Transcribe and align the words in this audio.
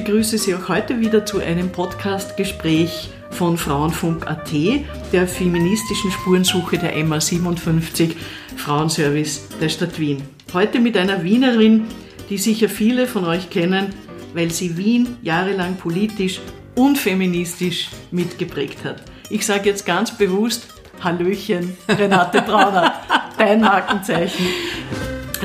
begrüße 0.00 0.38
Sie 0.38 0.56
auch 0.56 0.68
heute 0.68 0.98
wieder 0.98 1.24
zu 1.24 1.38
einem 1.38 1.70
Podcast-Gespräch 1.70 3.10
von 3.30 3.56
Frauenfunk.at, 3.56 4.50
der 5.12 5.28
feministischen 5.28 6.10
Spurensuche 6.10 6.78
der 6.78 6.96
MA57 6.96 8.16
Frauenservice 8.56 9.46
der 9.60 9.68
Stadt 9.68 10.00
Wien. 10.00 10.24
Heute 10.52 10.80
mit 10.80 10.96
einer 10.96 11.22
Wienerin, 11.22 11.84
die 12.28 12.38
sicher 12.38 12.68
viele 12.68 13.06
von 13.06 13.24
euch 13.24 13.50
kennen, 13.50 13.94
weil 14.34 14.50
sie 14.50 14.76
Wien 14.76 15.16
jahrelang 15.22 15.76
politisch 15.76 16.40
und 16.74 16.98
feministisch 16.98 17.90
mitgeprägt 18.10 18.84
hat. 18.84 19.00
Ich 19.30 19.46
sage 19.46 19.68
jetzt 19.68 19.86
ganz 19.86 20.18
bewusst 20.18 20.66
Hallöchen, 21.04 21.76
Renate 21.88 22.42
Brauner, 22.42 22.94
dein 23.38 23.60
Markenzeichen. 23.60 24.44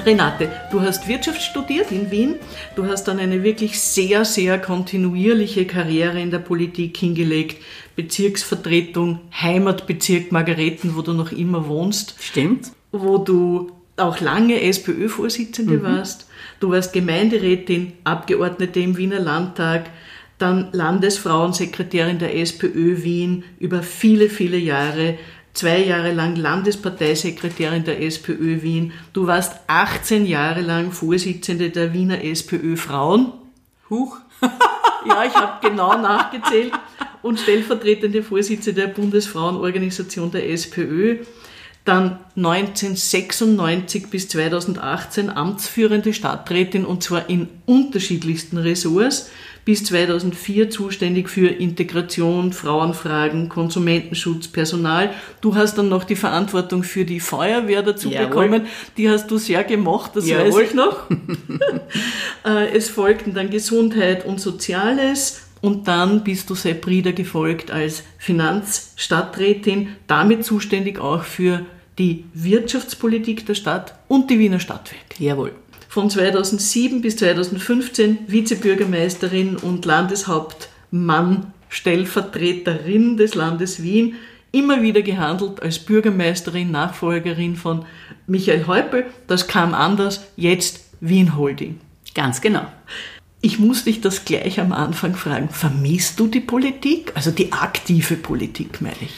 Renate, 0.06 0.50
du 0.72 0.82
hast 0.82 1.08
Wirtschaft 1.08 1.42
studiert 1.42 1.92
in 1.92 2.12
Wien. 2.12 2.36
Du 2.76 2.86
hast 2.86 3.06
dann 3.06 3.20
eine 3.20 3.44
wirklich 3.44 3.80
sehr, 3.80 4.26
sehr 4.26 4.60
kontinuierliche 4.60 5.66
Karriere 5.66 6.20
in 6.20 6.32
der 6.32 6.40
Politik 6.40 6.98
hingelegt. 6.98 7.58
Bezirksvertretung, 7.96 9.20
Heimatbezirk 9.42 10.32
Margareten, 10.32 10.96
wo 10.96 11.02
du 11.02 11.14
noch 11.14 11.32
immer 11.32 11.68
wohnst. 11.68 12.16
Stimmt. 12.20 12.72
Wo 12.92 13.18
du 13.18 13.72
auch 13.98 14.20
lange 14.22 14.62
SPÖ-Vorsitzende 14.62 15.78
mhm. 15.78 15.84
warst. 15.84 16.28
Du 16.60 16.72
warst 16.72 16.94
Gemeinderätin, 16.94 17.94
Abgeordnete 18.04 18.80
im 18.80 18.98
Wiener 18.98 19.20
Landtag, 19.20 19.90
dann 20.38 20.70
Landesfrauensekretärin 20.72 22.18
der 22.18 22.38
SPÖ 22.38 23.04
Wien 23.04 23.44
über 23.60 23.84
viele, 23.84 24.30
viele 24.30 24.58
Jahre, 24.58 25.18
zwei 25.60 25.84
Jahre 25.84 26.14
lang 26.14 26.38
Landesparteisekretärin 26.38 27.84
der 27.84 28.02
SPÖ 28.02 28.62
Wien. 28.62 28.94
Du 29.12 29.28
warst 29.28 29.60
18 29.68 30.26
Jahre 30.26 30.62
lang 30.62 30.94
Vorsitzende 30.94 31.70
der 31.70 31.94
Wiener 31.94 32.24
SPÖ 32.24 32.78
Frauen. 32.78 33.34
Huch. 33.90 34.18
ja, 35.06 35.26
ich 35.26 35.36
habe 35.36 35.68
genau 35.68 35.98
nachgezählt. 35.98 36.72
Und 37.22 37.42
stellvertretende 37.42 38.24
Vorsitzende 38.24 38.84
der 38.84 38.88
Bundesfrauenorganisation 38.88 40.32
der 40.32 40.50
SPÖ. 40.50 41.26
Dann 41.84 42.20
1996 42.38 44.10
bis 44.10 44.30
2018 44.30 45.30
amtsführende 45.30 46.14
Stadträtin 46.14 46.86
und 46.86 47.04
zwar 47.04 47.30
in 47.30 47.50
unterschiedlichsten 47.66 48.58
Ressorts 48.58 49.30
bis 49.70 49.84
2004 49.84 50.72
zuständig 50.72 51.30
für 51.30 51.46
Integration, 51.46 52.54
Frauenfragen, 52.54 53.50
Konsumentenschutz, 53.50 54.48
Personal. 54.48 55.12
Du 55.42 55.54
hast 55.54 55.78
dann 55.78 55.90
noch 55.90 56.06
die 56.06 56.16
Verantwortung 56.16 56.82
für 56.82 57.06
die 57.06 57.20
Feuerwehr 57.20 57.84
dazu 57.84 58.10
Jawohl. 58.10 58.48
bekommen. 58.48 58.68
Die 58.98 59.08
hast 59.12 59.30
du 59.30 59.38
sehr 59.38 59.64
gemacht, 59.64 60.14
das 60.16 60.28
Jawohl. 60.28 60.64
weiß 60.64 60.70
ich 60.70 60.74
noch. 60.74 61.04
Äh, 62.46 62.70
es 62.76 62.90
folgten 62.90 63.34
dann 63.34 63.50
Gesundheit 63.50 64.26
und 64.26 64.40
Soziales 64.40 65.42
und 65.60 65.90
dann 65.90 66.24
bist 66.24 66.50
du 66.50 66.56
Sepp 66.56 66.88
Rieder 66.88 67.12
gefolgt 67.12 67.70
als 67.70 68.04
Finanzstadträtin, 68.18 69.90
damit 70.08 70.46
zuständig 70.46 71.00
auch 71.00 71.24
für 71.24 71.66
die 71.98 72.24
Wirtschaftspolitik 72.34 73.46
der 73.46 73.56
Stadt 73.56 73.94
und 74.08 74.30
die 74.30 74.40
Wiener 74.40 74.62
Stadtwerke. 74.62 75.22
Jawohl 75.22 75.52
von 75.90 76.10
2007 76.10 77.02
bis 77.02 77.18
2015 77.18 78.20
Vizebürgermeisterin 78.28 79.58
und 79.58 79.84
Landeshauptmann, 79.86 81.52
Stellvertreterin 81.68 83.18
des 83.18 83.34
Landes 83.34 83.82
Wien, 83.82 84.16
immer 84.52 84.84
wieder 84.84 85.02
gehandelt 85.02 85.62
als 85.62 85.80
Bürgermeisterin, 85.80 86.72
Nachfolgerin 86.72 87.56
von 87.56 87.86
Michael 88.28 88.68
Häupl. 88.68 89.06
Das 89.28 89.48
kam 89.48 89.74
anders, 89.74 90.28
jetzt 90.38 90.86
Wien 91.02 91.36
Holding. 91.36 91.80
Ganz 92.14 92.40
genau. 92.40 92.66
Ich 93.42 93.58
muss 93.58 93.86
dich 93.86 94.00
das 94.02 94.26
gleich 94.26 94.60
am 94.60 94.74
Anfang 94.74 95.16
fragen. 95.16 95.50
Vermisst 95.50 96.20
du 96.20 96.28
die 96.28 96.42
Politik? 96.42 97.14
Also 97.16 97.32
die 97.32 97.52
aktive 97.52 98.16
Politik, 98.16 98.82
meine 98.82 98.96
ich. 99.02 99.14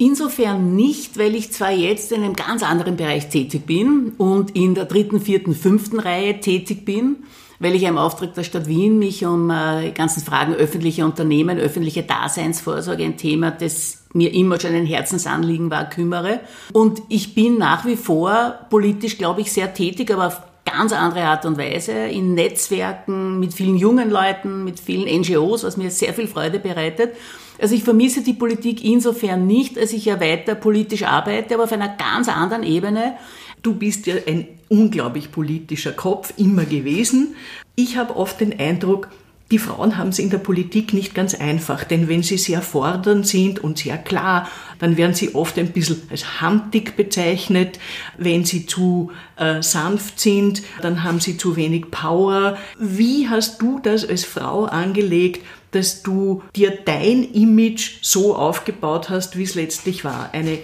Insofern 0.00 0.76
nicht, 0.76 1.18
weil 1.18 1.34
ich 1.34 1.52
zwar 1.52 1.72
jetzt 1.72 2.10
in 2.10 2.22
einem 2.22 2.34
ganz 2.34 2.62
anderen 2.62 2.96
Bereich 2.96 3.28
tätig 3.28 3.66
bin 3.66 4.14
und 4.16 4.56
in 4.56 4.74
der 4.74 4.86
dritten, 4.86 5.20
vierten, 5.20 5.54
fünften 5.54 6.00
Reihe 6.00 6.40
tätig 6.40 6.86
bin, 6.86 7.16
weil 7.58 7.74
ich 7.74 7.82
im 7.82 7.98
Auftrag 7.98 8.32
der 8.32 8.44
Stadt 8.44 8.66
Wien 8.66 8.98
mich 8.98 9.26
um 9.26 9.50
äh, 9.50 9.90
ganzen 9.90 10.22
Fragen 10.22 10.54
öffentlicher 10.54 11.04
Unternehmen, 11.04 11.58
öffentliche 11.58 12.02
Daseinsvorsorge, 12.02 13.04
ein 13.04 13.18
Thema, 13.18 13.50
das 13.50 14.04
mir 14.14 14.32
immer 14.32 14.58
schon 14.58 14.74
ein 14.74 14.86
Herzensanliegen 14.86 15.70
war, 15.70 15.90
kümmere. 15.90 16.40
Und 16.72 17.02
ich 17.10 17.34
bin 17.34 17.58
nach 17.58 17.84
wie 17.84 17.96
vor 17.96 18.54
politisch, 18.70 19.18
glaube 19.18 19.42
ich, 19.42 19.52
sehr 19.52 19.74
tätig, 19.74 20.10
aber 20.14 20.49
ganz 20.70 20.92
andere 20.92 21.22
Art 21.24 21.44
und 21.44 21.58
Weise, 21.58 21.92
in 21.92 22.34
Netzwerken, 22.34 23.38
mit 23.38 23.54
vielen 23.54 23.76
jungen 23.76 24.10
Leuten, 24.10 24.64
mit 24.64 24.80
vielen 24.80 25.20
NGOs, 25.20 25.64
was 25.64 25.76
mir 25.76 25.90
sehr 25.90 26.14
viel 26.14 26.28
Freude 26.28 26.58
bereitet. 26.58 27.14
Also 27.60 27.74
ich 27.74 27.84
vermisse 27.84 28.22
die 28.22 28.32
Politik 28.32 28.82
insofern 28.82 29.46
nicht, 29.46 29.78
als 29.78 29.92
ich 29.92 30.06
ja 30.06 30.20
weiter 30.20 30.54
politisch 30.54 31.02
arbeite, 31.02 31.54
aber 31.54 31.64
auf 31.64 31.72
einer 31.72 31.88
ganz 31.88 32.28
anderen 32.28 32.62
Ebene. 32.62 33.16
Du 33.62 33.74
bist 33.74 34.06
ja 34.06 34.14
ein 34.26 34.48
unglaublich 34.68 35.30
politischer 35.30 35.92
Kopf 35.92 36.32
immer 36.38 36.64
gewesen. 36.64 37.34
Ich 37.76 37.98
habe 37.98 38.16
oft 38.16 38.40
den 38.40 38.58
Eindruck, 38.58 39.08
die 39.50 39.58
Frauen 39.58 39.98
haben 39.98 40.10
es 40.10 40.20
in 40.20 40.30
der 40.30 40.38
Politik 40.38 40.92
nicht 40.92 41.14
ganz 41.14 41.34
einfach, 41.34 41.82
denn 41.82 42.08
wenn 42.08 42.22
sie 42.22 42.38
sehr 42.38 42.62
fordernd 42.62 43.26
sind 43.26 43.58
und 43.58 43.78
sehr 43.78 43.98
klar, 43.98 44.48
dann 44.78 44.96
werden 44.96 45.14
sie 45.14 45.34
oft 45.34 45.58
ein 45.58 45.72
bisschen 45.72 46.02
als 46.08 46.40
handig 46.40 46.96
bezeichnet. 46.96 47.80
Wenn 48.16 48.44
sie 48.44 48.66
zu 48.66 49.10
äh, 49.36 49.60
sanft 49.60 50.20
sind, 50.20 50.62
dann 50.82 51.02
haben 51.02 51.18
sie 51.18 51.36
zu 51.36 51.56
wenig 51.56 51.90
Power. 51.90 52.58
Wie 52.78 53.28
hast 53.28 53.60
du 53.60 53.80
das 53.82 54.08
als 54.08 54.24
Frau 54.24 54.66
angelegt, 54.66 55.44
dass 55.72 56.02
du 56.02 56.42
dir 56.54 56.78
dein 56.84 57.24
Image 57.24 57.98
so 58.02 58.36
aufgebaut 58.36 59.10
hast, 59.10 59.36
wie 59.36 59.44
es 59.44 59.56
letztlich 59.56 60.04
war? 60.04 60.30
Eine 60.32 60.58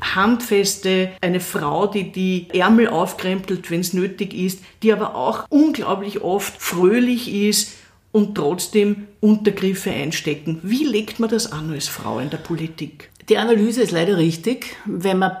handfeste, 0.00 1.12
eine 1.20 1.38
Frau, 1.38 1.86
die 1.86 2.10
die 2.10 2.48
Ärmel 2.52 2.88
aufkrempelt, 2.88 3.70
wenn 3.70 3.80
es 3.80 3.92
nötig 3.92 4.34
ist, 4.34 4.60
die 4.82 4.92
aber 4.92 5.14
auch 5.14 5.46
unglaublich 5.48 6.22
oft 6.22 6.60
fröhlich 6.60 7.32
ist, 7.32 7.70
und 8.12 8.34
trotzdem 8.34 9.08
Untergriffe 9.20 9.90
einstecken. 9.90 10.60
Wie 10.62 10.84
legt 10.84 11.18
man 11.18 11.30
das 11.30 11.50
an 11.50 11.72
als 11.72 11.88
Frau 11.88 12.18
in 12.18 12.30
der 12.30 12.38
Politik? 12.38 13.10
Die 13.28 13.38
Analyse 13.38 13.82
ist 13.82 13.92
leider 13.92 14.18
richtig. 14.18 14.76
Wenn 14.84 15.18
man 15.18 15.32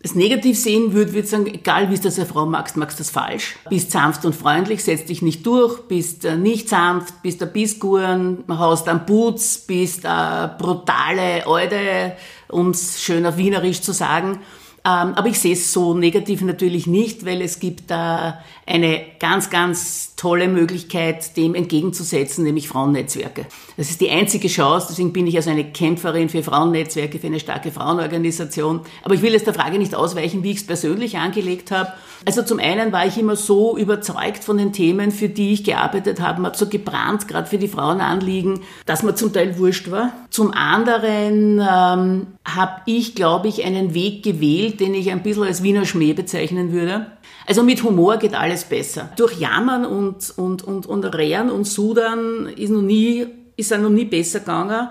es 0.00 0.14
negativ 0.14 0.58
sehen 0.58 0.92
würde, 0.92 1.12
würde 1.12 1.24
ich 1.24 1.30
sagen, 1.30 1.46
egal 1.46 1.90
wie 1.90 1.94
es 1.94 2.00
das 2.00 2.18
eine 2.18 2.26
Frau 2.26 2.46
magst, 2.46 2.76
magst 2.76 2.98
du 2.98 3.02
das 3.02 3.10
falsch. 3.10 3.56
Bist 3.68 3.90
sanft 3.90 4.24
und 4.24 4.34
freundlich, 4.34 4.84
setz 4.84 5.04
dich 5.06 5.22
nicht 5.22 5.44
durch, 5.44 5.80
bist 5.88 6.24
äh, 6.24 6.36
nicht 6.36 6.68
sanft, 6.68 7.22
bist 7.22 7.42
ein 7.42 7.52
Bissguren, 7.52 8.44
haust 8.48 8.88
am 8.88 9.06
Putz, 9.06 9.58
bist 9.58 10.06
eine 10.06 10.54
brutale 10.56 11.46
Eude, 11.46 12.16
um 12.48 12.70
es 12.70 13.02
schön 13.02 13.26
auf 13.26 13.38
Wienerisch 13.38 13.80
zu 13.80 13.92
sagen. 13.92 14.38
Ähm, 14.84 15.14
aber 15.14 15.26
ich 15.26 15.40
sehe 15.40 15.54
es 15.54 15.72
so 15.72 15.94
negativ 15.94 16.42
natürlich 16.42 16.86
nicht, 16.86 17.26
weil 17.26 17.42
es 17.42 17.58
gibt 17.58 17.90
da 17.90 18.40
eine 18.68 19.00
ganz, 19.18 19.48
ganz 19.48 20.14
tolle 20.16 20.48
Möglichkeit, 20.48 21.36
dem 21.36 21.54
entgegenzusetzen, 21.54 22.44
nämlich 22.44 22.68
Frauennetzwerke. 22.68 23.46
Das 23.76 23.88
ist 23.88 24.00
die 24.00 24.10
einzige 24.10 24.48
Chance, 24.48 24.88
deswegen 24.90 25.12
bin 25.12 25.26
ich 25.26 25.36
also 25.36 25.48
eine 25.50 25.64
Kämpferin 25.64 26.28
für 26.28 26.42
Frauennetzwerke, 26.42 27.18
für 27.18 27.28
eine 27.28 27.40
starke 27.40 27.72
Frauenorganisation. 27.72 28.80
Aber 29.04 29.14
ich 29.14 29.22
will 29.22 29.32
jetzt 29.32 29.46
der 29.46 29.54
Frage 29.54 29.78
nicht 29.78 29.94
ausweichen, 29.94 30.42
wie 30.42 30.50
ich 30.50 30.58
es 30.58 30.66
persönlich 30.66 31.16
angelegt 31.16 31.70
habe. 31.70 31.92
Also 32.26 32.42
zum 32.42 32.58
einen 32.58 32.92
war 32.92 33.06
ich 33.06 33.16
immer 33.16 33.36
so 33.36 33.78
überzeugt 33.78 34.44
von 34.44 34.58
den 34.58 34.72
Themen, 34.72 35.12
für 35.12 35.28
die 35.28 35.52
ich 35.52 35.64
gearbeitet 35.64 36.20
habe, 36.20 36.42
habe 36.42 36.56
so 36.56 36.68
gebrannt, 36.68 37.26
gerade 37.26 37.48
für 37.48 37.58
die 37.58 37.68
Frauenanliegen, 37.68 38.60
dass 38.84 39.02
mir 39.02 39.14
zum 39.14 39.32
Teil 39.32 39.56
wurscht 39.56 39.90
war. 39.90 40.12
Zum 40.30 40.52
anderen 40.52 41.60
ähm, 41.60 42.26
habe 42.44 42.82
ich, 42.86 43.14
glaube 43.14 43.48
ich, 43.48 43.64
einen 43.64 43.94
Weg 43.94 44.22
gewählt, 44.24 44.80
den 44.80 44.94
ich 44.94 45.10
ein 45.10 45.22
bisschen 45.22 45.44
als 45.44 45.62
Wiener 45.62 45.86
Schmäh 45.86 46.12
bezeichnen 46.12 46.72
würde. 46.72 47.06
Also 47.48 47.62
mit 47.62 47.82
Humor 47.82 48.18
geht 48.18 48.34
alles 48.34 48.57
besser. 48.64 49.10
Durch 49.16 49.38
Jammern 49.38 49.84
und, 49.84 50.32
und, 50.36 50.62
und, 50.62 50.86
und 50.86 51.04
Rehren 51.04 51.50
und 51.50 51.64
Sudern 51.64 52.46
ist 52.46 52.70
noch 52.70 52.82
nie, 52.82 53.26
ist 53.56 53.76
noch 53.76 53.90
nie 53.90 54.04
besser 54.04 54.40
gegangen. 54.40 54.88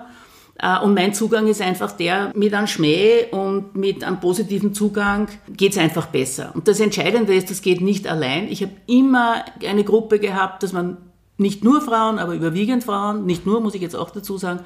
Äh, 0.58 0.80
und 0.80 0.94
mein 0.94 1.14
Zugang 1.14 1.46
ist 1.46 1.60
einfach 1.60 1.92
der, 1.92 2.32
mit 2.34 2.54
einem 2.54 2.66
Schmäh 2.66 3.26
und 3.30 3.76
mit 3.76 4.04
einem 4.04 4.20
positiven 4.20 4.74
Zugang 4.74 5.28
geht 5.48 5.72
es 5.72 5.78
einfach 5.78 6.06
besser. 6.06 6.52
Und 6.54 6.68
das 6.68 6.80
Entscheidende 6.80 7.34
ist, 7.34 7.50
das 7.50 7.62
geht 7.62 7.80
nicht 7.80 8.08
allein. 8.08 8.48
Ich 8.48 8.62
habe 8.62 8.72
immer 8.86 9.44
eine 9.66 9.84
Gruppe 9.84 10.18
gehabt, 10.18 10.62
dass 10.62 10.72
man 10.72 10.96
nicht 11.36 11.62
nur 11.62 11.80
Frauen, 11.80 12.18
aber 12.18 12.34
überwiegend 12.34 12.84
Frauen, 12.84 13.24
nicht 13.24 13.46
nur, 13.46 13.60
muss 13.60 13.74
ich 13.74 13.82
jetzt 13.82 13.94
auch 13.94 14.10
dazu 14.10 14.38
sagen, 14.38 14.60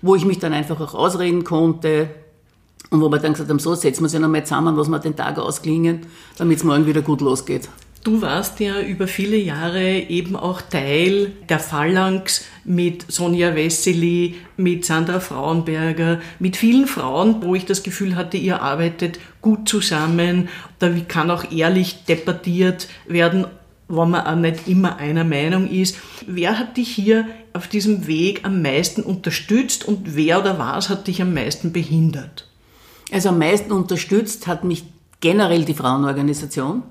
wo 0.00 0.14
ich 0.14 0.24
mich 0.24 0.38
dann 0.38 0.52
einfach 0.52 0.80
auch 0.80 0.94
ausreden 0.94 1.44
konnte, 1.44 2.08
und 2.90 3.00
wo 3.00 3.10
wir 3.10 3.18
dann 3.18 3.32
gesagt 3.32 3.50
haben, 3.50 3.58
so, 3.58 3.74
setzen 3.74 4.00
wir 4.00 4.04
uns 4.04 4.12
ja 4.12 4.20
nochmal 4.20 4.44
zusammen, 4.44 4.76
was 4.76 4.88
wir 4.88 4.98
den 5.00 5.16
Tag 5.16 5.38
ausklingen, 5.38 6.06
damit 6.38 6.58
es 6.58 6.64
morgen 6.64 6.86
wieder 6.86 7.02
gut 7.02 7.20
losgeht. 7.20 7.68
Du 8.04 8.20
warst 8.20 8.60
ja 8.60 8.82
über 8.82 9.06
viele 9.08 9.38
Jahre 9.38 9.98
eben 9.98 10.36
auch 10.36 10.60
Teil 10.60 11.32
der 11.48 11.58
Phalanx 11.58 12.44
mit 12.62 13.10
Sonja 13.10 13.54
Wessely, 13.54 14.34
mit 14.58 14.84
Sandra 14.84 15.20
Frauenberger, 15.20 16.20
mit 16.38 16.58
vielen 16.58 16.86
Frauen, 16.86 17.36
wo 17.40 17.54
ich 17.54 17.64
das 17.64 17.82
Gefühl 17.82 18.14
hatte, 18.14 18.36
ihr 18.36 18.60
arbeitet 18.60 19.18
gut 19.40 19.70
zusammen. 19.70 20.50
Da 20.80 20.90
kann 21.08 21.30
auch 21.30 21.50
ehrlich 21.50 22.04
debattiert 22.04 22.88
werden, 23.06 23.46
wenn 23.88 24.10
man 24.10 24.26
auch 24.26 24.36
nicht 24.36 24.68
immer 24.68 24.98
einer 24.98 25.24
Meinung 25.24 25.66
ist. 25.66 25.96
Wer 26.26 26.58
hat 26.58 26.76
dich 26.76 26.90
hier 26.90 27.26
auf 27.54 27.68
diesem 27.68 28.06
Weg 28.06 28.44
am 28.44 28.60
meisten 28.60 29.02
unterstützt 29.02 29.88
und 29.88 30.14
wer 30.14 30.40
oder 30.40 30.58
was 30.58 30.90
hat 30.90 31.06
dich 31.06 31.22
am 31.22 31.32
meisten 31.32 31.72
behindert? 31.72 32.50
Also 33.10 33.30
am 33.30 33.38
meisten 33.38 33.72
unterstützt 33.72 34.46
hat 34.46 34.62
mich 34.62 34.84
generell 35.20 35.64
die 35.64 35.72
Frauenorganisation 35.72 36.82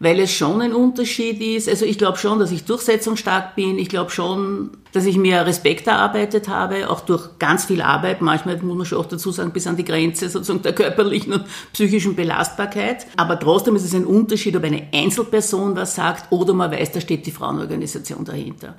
weil 0.00 0.20
es 0.20 0.32
schon 0.32 0.60
ein 0.62 0.72
Unterschied 0.72 1.40
ist. 1.40 1.68
Also 1.68 1.84
ich 1.84 1.98
glaube 1.98 2.18
schon, 2.18 2.38
dass 2.38 2.52
ich 2.52 2.64
durchsetzungsstark 2.64 3.56
bin. 3.56 3.78
Ich 3.78 3.88
glaube 3.88 4.10
schon, 4.10 4.70
dass 4.92 5.06
ich 5.06 5.16
mir 5.16 5.44
Respekt 5.44 5.86
erarbeitet 5.86 6.48
habe, 6.48 6.88
auch 6.88 7.00
durch 7.00 7.38
ganz 7.38 7.64
viel 7.64 7.82
Arbeit. 7.82 8.22
Manchmal 8.22 8.56
muss 8.58 8.76
man 8.76 8.86
schon 8.86 8.98
auch 8.98 9.06
dazu 9.06 9.32
sagen, 9.32 9.52
bis 9.52 9.66
an 9.66 9.76
die 9.76 9.84
Grenze 9.84 10.28
sozusagen 10.28 10.62
der 10.62 10.74
körperlichen 10.74 11.32
und 11.32 11.44
psychischen 11.72 12.14
Belastbarkeit. 12.14 13.06
Aber 13.16 13.38
trotzdem 13.38 13.76
ist 13.76 13.84
es 13.84 13.94
ein 13.94 14.06
Unterschied, 14.06 14.56
ob 14.56 14.64
eine 14.64 14.88
Einzelperson 14.92 15.76
was 15.76 15.94
sagt 15.94 16.30
oder 16.30 16.54
man 16.54 16.70
weiß, 16.70 16.92
da 16.92 17.00
steht 17.00 17.26
die 17.26 17.32
Frauenorganisation 17.32 18.24
dahinter. 18.24 18.76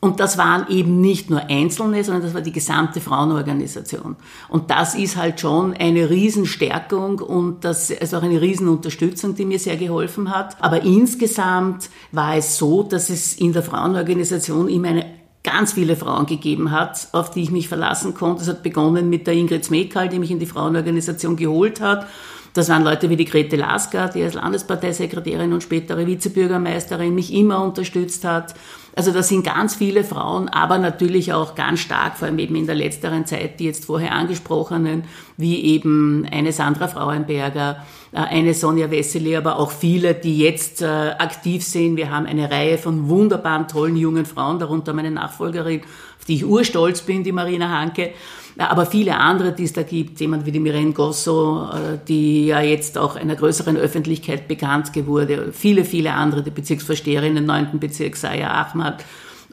Und 0.00 0.20
das 0.20 0.38
waren 0.38 0.66
eben 0.68 1.00
nicht 1.00 1.28
nur 1.28 1.46
Einzelne, 1.48 2.04
sondern 2.04 2.22
das 2.22 2.32
war 2.32 2.40
die 2.40 2.52
gesamte 2.52 3.00
Frauenorganisation. 3.00 4.14
Und 4.48 4.70
das 4.70 4.94
ist 4.94 5.16
halt 5.16 5.40
schon 5.40 5.74
eine 5.74 6.08
Riesenstärkung 6.08 7.18
und 7.18 7.64
das 7.64 7.90
ist 7.90 8.14
auch 8.14 8.22
eine 8.22 8.40
Riesenunterstützung, 8.40 9.34
die 9.34 9.44
mir 9.44 9.58
sehr 9.58 9.76
geholfen 9.76 10.30
hat. 10.30 10.56
Aber 10.62 10.82
insgesamt 10.84 11.90
war 12.12 12.36
es 12.36 12.58
so, 12.58 12.84
dass 12.84 13.10
es 13.10 13.34
in 13.34 13.52
der 13.52 13.64
Frauenorganisation 13.64 14.68
immer 14.68 14.88
eine 14.88 15.06
ganz 15.42 15.72
viele 15.72 15.96
Frauen 15.96 16.26
gegeben 16.26 16.70
hat, 16.70 17.08
auf 17.12 17.30
die 17.30 17.42
ich 17.42 17.50
mich 17.50 17.68
verlassen 17.68 18.14
konnte. 18.14 18.42
Es 18.42 18.48
hat 18.48 18.62
begonnen 18.62 19.08
mit 19.08 19.26
der 19.26 19.34
Ingrid 19.34 19.64
Smekal, 19.64 20.08
die 20.08 20.18
mich 20.18 20.30
in 20.30 20.38
die 20.38 20.46
Frauenorganisation 20.46 21.36
geholt 21.36 21.80
hat. 21.80 22.06
Das 22.54 22.68
waren 22.68 22.84
Leute 22.84 23.10
wie 23.10 23.16
die 23.16 23.24
Grete 23.24 23.56
Lasker, 23.56 24.08
die 24.08 24.22
als 24.22 24.34
Landesparteisekretärin 24.34 25.52
und 25.52 25.62
spätere 25.62 26.06
Vizebürgermeisterin 26.06 27.14
mich 27.14 27.32
immer 27.32 27.62
unterstützt 27.62 28.24
hat. 28.24 28.54
Also 28.98 29.12
da 29.12 29.22
sind 29.22 29.44
ganz 29.44 29.76
viele 29.76 30.02
Frauen, 30.02 30.48
aber 30.48 30.78
natürlich 30.78 31.32
auch 31.32 31.54
ganz 31.54 31.78
stark, 31.78 32.16
vor 32.16 32.26
allem 32.26 32.40
eben 32.40 32.56
in 32.56 32.66
der 32.66 32.74
letzteren 32.74 33.26
Zeit, 33.26 33.60
die 33.60 33.66
jetzt 33.66 33.84
vorher 33.84 34.12
angesprochenen, 34.12 35.04
wie 35.36 35.62
eben 35.66 36.26
eine 36.32 36.52
Sandra 36.52 36.88
Frauenberger, 36.88 37.84
äh, 38.10 38.16
eine 38.16 38.54
Sonja 38.54 38.90
Wessely, 38.90 39.36
aber 39.36 39.60
auch 39.60 39.70
viele, 39.70 40.14
die 40.14 40.38
jetzt 40.38 40.82
äh, 40.82 40.86
aktiv 40.86 41.64
sind. 41.64 41.96
Wir 41.96 42.10
haben 42.10 42.26
eine 42.26 42.50
Reihe 42.50 42.76
von 42.76 43.08
wunderbaren, 43.08 43.68
tollen 43.68 43.96
jungen 43.96 44.26
Frauen, 44.26 44.58
darunter 44.58 44.92
meine 44.94 45.12
Nachfolgerin, 45.12 45.82
die 46.28 46.34
ich 46.34 46.46
urstolz 46.46 47.02
bin, 47.02 47.24
die 47.24 47.32
Marina 47.32 47.68
Hanke 47.68 48.12
aber 48.58 48.86
viele 48.86 49.16
andere, 49.16 49.52
die 49.52 49.64
es 49.64 49.72
da 49.72 49.82
gibt, 49.82 50.18
jemand 50.20 50.44
wie 50.44 50.52
die 50.52 50.58
Mirene 50.58 50.92
Gosso, 50.92 51.68
äh, 51.70 51.98
die 52.06 52.46
ja 52.46 52.60
jetzt 52.60 52.98
auch 52.98 53.14
einer 53.14 53.36
größeren 53.36 53.76
Öffentlichkeit 53.76 54.48
bekannt 54.48 54.92
geworden, 54.92 55.52
viele, 55.52 55.84
viele 55.84 56.12
andere, 56.12 56.42
die 56.42 56.50
Bezirksvorsteherin 56.50 57.36
im 57.36 57.46
9. 57.46 57.78
Bezirk, 57.78 58.16
Saya 58.16 58.50
Ahmad, 58.50 59.04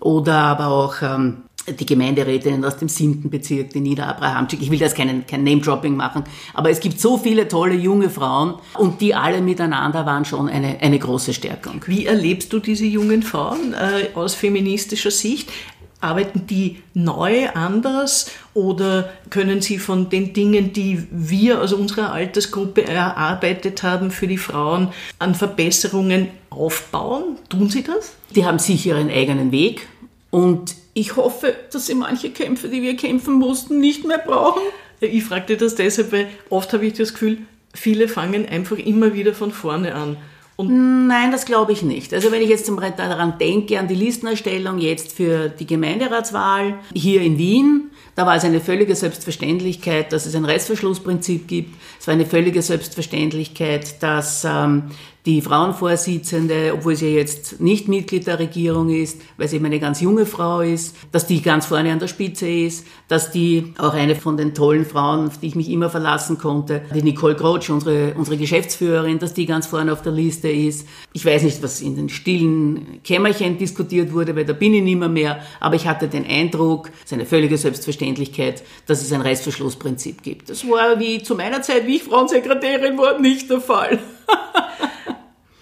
oder 0.01 0.33
aber 0.33 0.67
auch 0.67 0.95
ähm, 1.01 1.43
die 1.67 1.85
Gemeinderätin 1.85 2.63
aus 2.63 2.77
dem 2.77 2.89
siebten 2.89 3.29
Bezirk, 3.29 3.71
die 3.71 3.79
Nida 3.79 4.07
Abrahamczyk. 4.07 4.61
Ich 4.61 4.69
will 4.69 4.79
das 4.79 4.93
kein, 4.93 5.25
kein 5.25 5.43
Name-Dropping 5.43 5.95
machen, 5.95 6.23
aber 6.53 6.69
es 6.69 6.79
gibt 6.79 6.99
so 6.99 7.17
viele 7.17 7.47
tolle 7.47 7.75
junge 7.75 8.09
Frauen 8.09 8.55
und 8.77 9.01
die 9.01 9.15
alle 9.15 9.41
miteinander 9.41 10.05
waren 10.05 10.25
schon 10.25 10.49
eine, 10.49 10.79
eine 10.81 10.99
große 10.99 11.33
Stärkung. 11.33 11.81
Wie 11.87 12.05
erlebst 12.05 12.53
du 12.53 12.59
diese 12.59 12.85
jungen 12.85 13.23
Frauen 13.23 13.73
äh, 13.73 14.15
aus 14.15 14.35
feministischer 14.35 15.11
Sicht? 15.11 15.51
Arbeiten 16.01 16.45
die 16.47 16.81
neu 16.93 17.49
anders 17.49 18.31
oder 18.53 19.09
können 19.29 19.61
sie 19.61 19.79
von 19.79 20.09
den 20.09 20.33
Dingen, 20.33 20.73
die 20.73 21.07
wir 21.09 21.61
aus 21.61 21.73
unserer 21.73 22.11
Altersgruppe 22.11 22.85
erarbeitet 22.85 23.81
haben 23.81 24.11
für 24.11 24.27
die 24.27 24.37
Frauen, 24.37 24.89
an 25.19 25.35
Verbesserungen 25.35 26.29
aufbauen? 26.49 27.37
Tun 27.49 27.69
sie 27.69 27.83
das? 27.83 28.13
Die 28.35 28.45
haben 28.45 28.59
sicher 28.59 28.97
ihren 28.97 29.09
eigenen 29.09 29.51
Weg 29.51 29.87
und 30.29 30.75
ich 30.93 31.17
hoffe, 31.17 31.55
dass 31.71 31.87
sie 31.87 31.95
manche 31.95 32.29
Kämpfe, 32.29 32.69
die 32.69 32.81
wir 32.81 32.95
kämpfen 32.95 33.33
mussten, 33.33 33.79
nicht 33.79 34.05
mehr 34.05 34.17
brauchen. 34.17 34.61
Ich 35.01 35.25
fragte 35.25 35.57
das 35.57 35.75
deshalb, 35.75 36.11
weil 36.11 36.27
oft 36.49 36.71
habe 36.71 36.85
ich 36.85 36.93
das 36.93 37.13
Gefühl, 37.13 37.39
viele 37.73 38.07
fangen 38.07 38.47
einfach 38.47 38.77
immer 38.77 39.13
wieder 39.13 39.33
von 39.33 39.51
vorne 39.51 39.93
an. 39.93 40.17
Und 40.57 40.95
Nein, 41.07 41.31
das 41.31 41.45
glaube 41.45 41.71
ich 41.71 41.83
nicht. 41.83 42.13
Also 42.13 42.31
wenn 42.31 42.41
ich 42.41 42.49
jetzt 42.49 42.69
daran 42.69 43.37
denke, 43.37 43.79
an 43.79 43.87
die 43.87 43.95
Listenerstellung 43.95 44.79
jetzt 44.79 45.11
für 45.11 45.49
die 45.49 45.67
Gemeinderatswahl 45.67 46.79
hier 46.93 47.21
in 47.21 47.37
Wien, 47.37 47.91
da 48.15 48.25
war 48.25 48.35
es 48.35 48.43
eine 48.43 48.61
völlige 48.61 48.95
Selbstverständlichkeit, 48.95 50.11
dass 50.11 50.25
es 50.25 50.35
ein 50.35 50.45
Reißverschlussprinzip 50.45 51.47
gibt. 51.47 51.75
Es 51.99 52.07
war 52.07 52.13
eine 52.13 52.25
völlige 52.25 52.61
Selbstverständlichkeit, 52.61 54.01
dass 54.01 54.45
ähm, 54.45 54.83
die 55.25 55.41
Frauenvorsitzende, 55.41 56.71
obwohl 56.73 56.95
sie 56.95 57.15
jetzt 57.15 57.59
nicht 57.59 57.87
Mitglied 57.87 58.27
der 58.27 58.37
Regierung 58.37 58.89
ist, 58.89 59.19
weil 59.37 59.47
sie 59.47 59.55
eben 59.55 59.65
eine 59.65 59.79
ganz 59.79 59.99
junge 59.99 60.27
Frau 60.27 60.61
ist, 60.61 60.95
dass 61.11 61.25
die 61.25 61.41
ganz 61.41 61.65
vorne 61.65 61.91
an 61.91 61.99
der 61.99 62.07
Spitze 62.07 62.47
ist, 62.47 62.85
dass 63.07 63.31
die 63.31 63.73
auch 63.79 63.93
eine 63.93 64.15
von 64.15 64.37
den 64.37 64.53
tollen 64.53 64.85
Frauen, 64.85 65.27
auf 65.27 65.39
die 65.39 65.47
ich 65.47 65.55
mich 65.55 65.69
immer 65.69 65.89
verlassen 65.89 66.37
konnte, 66.37 66.83
die 66.93 67.01
Nicole 67.01 67.35
Grotsch, 67.35 67.71
unsere, 67.71 68.13
unsere 68.13 68.37
Geschäftsführerin, 68.37 69.17
dass 69.17 69.33
die 69.33 69.47
ganz 69.47 69.65
vorne 69.65 69.91
auf 69.91 70.03
der 70.03 70.11
Liste 70.11 70.49
ist. 70.49 70.87
Ich 71.13 71.25
weiß 71.25 71.41
nicht, 71.41 71.63
was 71.63 71.81
in 71.81 71.95
den 71.95 72.09
stillen 72.09 73.01
Kämmerchen 73.03 73.57
diskutiert 73.57 74.13
wurde, 74.13 74.35
weil 74.35 74.45
da 74.45 74.53
bin 74.53 74.75
ich 74.75 74.83
nimmer 74.83 75.09
mehr, 75.09 75.39
aber 75.59 75.75
ich 75.75 75.87
hatte 75.87 76.07
den 76.07 76.25
Eindruck, 76.25 76.89
es 76.99 77.05
ist 77.05 77.13
eine 77.13 77.25
völlige 77.25 77.57
Selbstverständlichkeit, 77.57 78.63
dass 78.85 79.01
es 79.01 79.11
ein 79.11 79.21
Reißverschlussprinzip 79.21 80.21
gibt. 80.21 80.49
Das 80.51 80.67
war 80.69 80.99
wie 80.99 81.23
zu 81.23 81.33
meiner 81.33 81.63
Zeit, 81.63 81.87
wie 81.87 81.95
ich 81.95 82.03
Frauensekretärin 82.03 82.97
war, 82.97 83.19
nicht 83.19 83.49
der 83.49 83.61
Fall. 83.61 83.99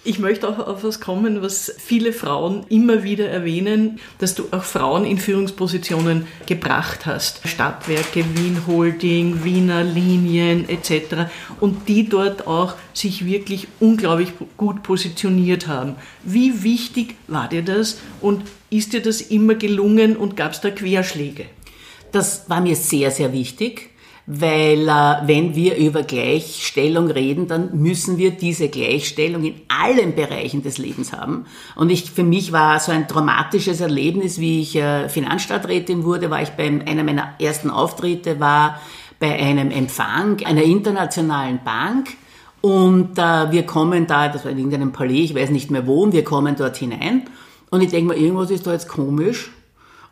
Ich 0.05 0.19
möchte 0.19 0.49
auch 0.49 0.59
auf 0.59 0.83
was 0.83 0.99
kommen, 0.99 1.41
was 1.41 1.73
viele 1.77 2.11
Frauen 2.11 2.65
immer 2.67 3.03
wieder 3.03 3.29
erwähnen, 3.29 4.01
dass 4.19 4.35
du 4.35 4.43
auch 4.51 4.65
Frauen 4.65 5.05
in 5.05 5.17
Führungspositionen 5.17 6.27
gebracht 6.45 7.05
hast. 7.05 7.47
Stadtwerke, 7.47 8.25
Wien 8.35 8.67
Holding, 8.67 9.45
Wiener 9.45 9.81
Linien 9.81 10.67
etc. 10.67 11.31
Und 11.61 11.87
die 11.87 12.09
dort 12.09 12.47
auch 12.47 12.75
sich 12.93 13.25
wirklich 13.25 13.69
unglaublich 13.79 14.33
gut 14.57 14.83
positioniert 14.83 15.67
haben. 15.67 15.95
Wie 16.23 16.63
wichtig 16.63 17.15
war 17.27 17.47
dir 17.47 17.63
das 17.63 18.01
und 18.19 18.43
ist 18.69 18.91
dir 18.91 19.01
das 19.01 19.21
immer 19.21 19.55
gelungen 19.55 20.17
und 20.17 20.35
gab 20.35 20.51
es 20.51 20.59
da 20.59 20.69
Querschläge? 20.69 21.45
Das 22.11 22.49
war 22.49 22.59
mir 22.59 22.75
sehr, 22.75 23.09
sehr 23.09 23.31
wichtig 23.31 23.92
weil 24.25 24.87
äh, 24.87 25.27
wenn 25.27 25.53
wir 25.55 25.75
über 25.75 26.03
Gleichstellung 26.03 27.11
reden, 27.11 27.47
dann 27.47 27.77
müssen 27.81 28.17
wir 28.17 28.31
diese 28.31 28.69
Gleichstellung 28.69 29.43
in 29.43 29.55
allen 29.67 30.15
Bereichen 30.15 30.63
des 30.63 30.77
Lebens 30.77 31.11
haben. 31.11 31.45
Und 31.75 31.89
ich, 31.89 32.09
für 32.09 32.23
mich 32.23 32.53
war 32.53 32.79
so 32.79 32.93
ein 32.93 33.07
traumatisches 33.07 33.81
Erlebnis, 33.81 34.39
wie 34.39 34.61
ich 34.61 34.75
äh, 34.77 35.09
Finanzstadträtin 35.09 36.05
wurde, 36.05 36.29
war 36.29 36.41
ich 36.41 36.51
bei 36.51 36.67
einer 36.85 37.03
meiner 37.03 37.33
ersten 37.39 37.69
Auftritte, 37.69 38.39
war 38.39 38.79
bei 39.19 39.33
einem 39.33 39.71
Empfang 39.71 40.37
einer 40.45 40.63
internationalen 40.63 41.59
Bank. 41.63 42.09
Und 42.61 43.17
äh, 43.17 43.51
wir 43.51 43.65
kommen 43.65 44.07
da, 44.07 44.29
das 44.29 44.45
war 44.45 44.51
in 44.51 44.57
irgendeinem 44.57 44.93
Palais, 44.93 45.25
ich 45.25 45.35
weiß 45.35 45.49
nicht 45.49 45.69
mehr 45.69 45.85
wo, 45.85 46.01
und 46.03 46.13
wir 46.13 46.23
kommen 46.23 46.55
dort 46.55 46.77
hinein. 46.77 47.23
Und 47.71 47.81
ich 47.81 47.89
denke 47.89 48.13
mir, 48.13 48.19
irgendwas 48.19 48.51
ist 48.51 48.65
da 48.65 48.71
jetzt 48.71 48.87
komisch. 48.87 49.51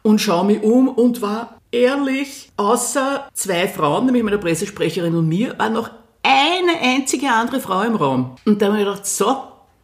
Und 0.04 0.20
schaue 0.20 0.46
mich 0.46 0.64
um 0.64 0.88
und 0.88 1.22
war 1.22 1.60
ehrlich, 1.72 2.52
außer 2.58 3.30
zwei 3.34 3.68
Frauen, 3.68 4.06
nämlich 4.06 4.24
meiner 4.24 4.38
Pressesprecherin 4.38 5.16
und 5.16 5.28
mir, 5.28 5.58
war 5.58 5.70
noch 5.70 5.90
eine 6.24 6.80
einzige 6.82 7.32
andere 7.32 7.60
Frau 7.60 7.82
im 7.82 7.96
Raum. 7.96 8.36
Und 8.46 8.62
da 8.62 8.68
habe 8.68 8.78
ich 8.78 8.86
gedacht, 8.86 9.06
so, 9.06 9.38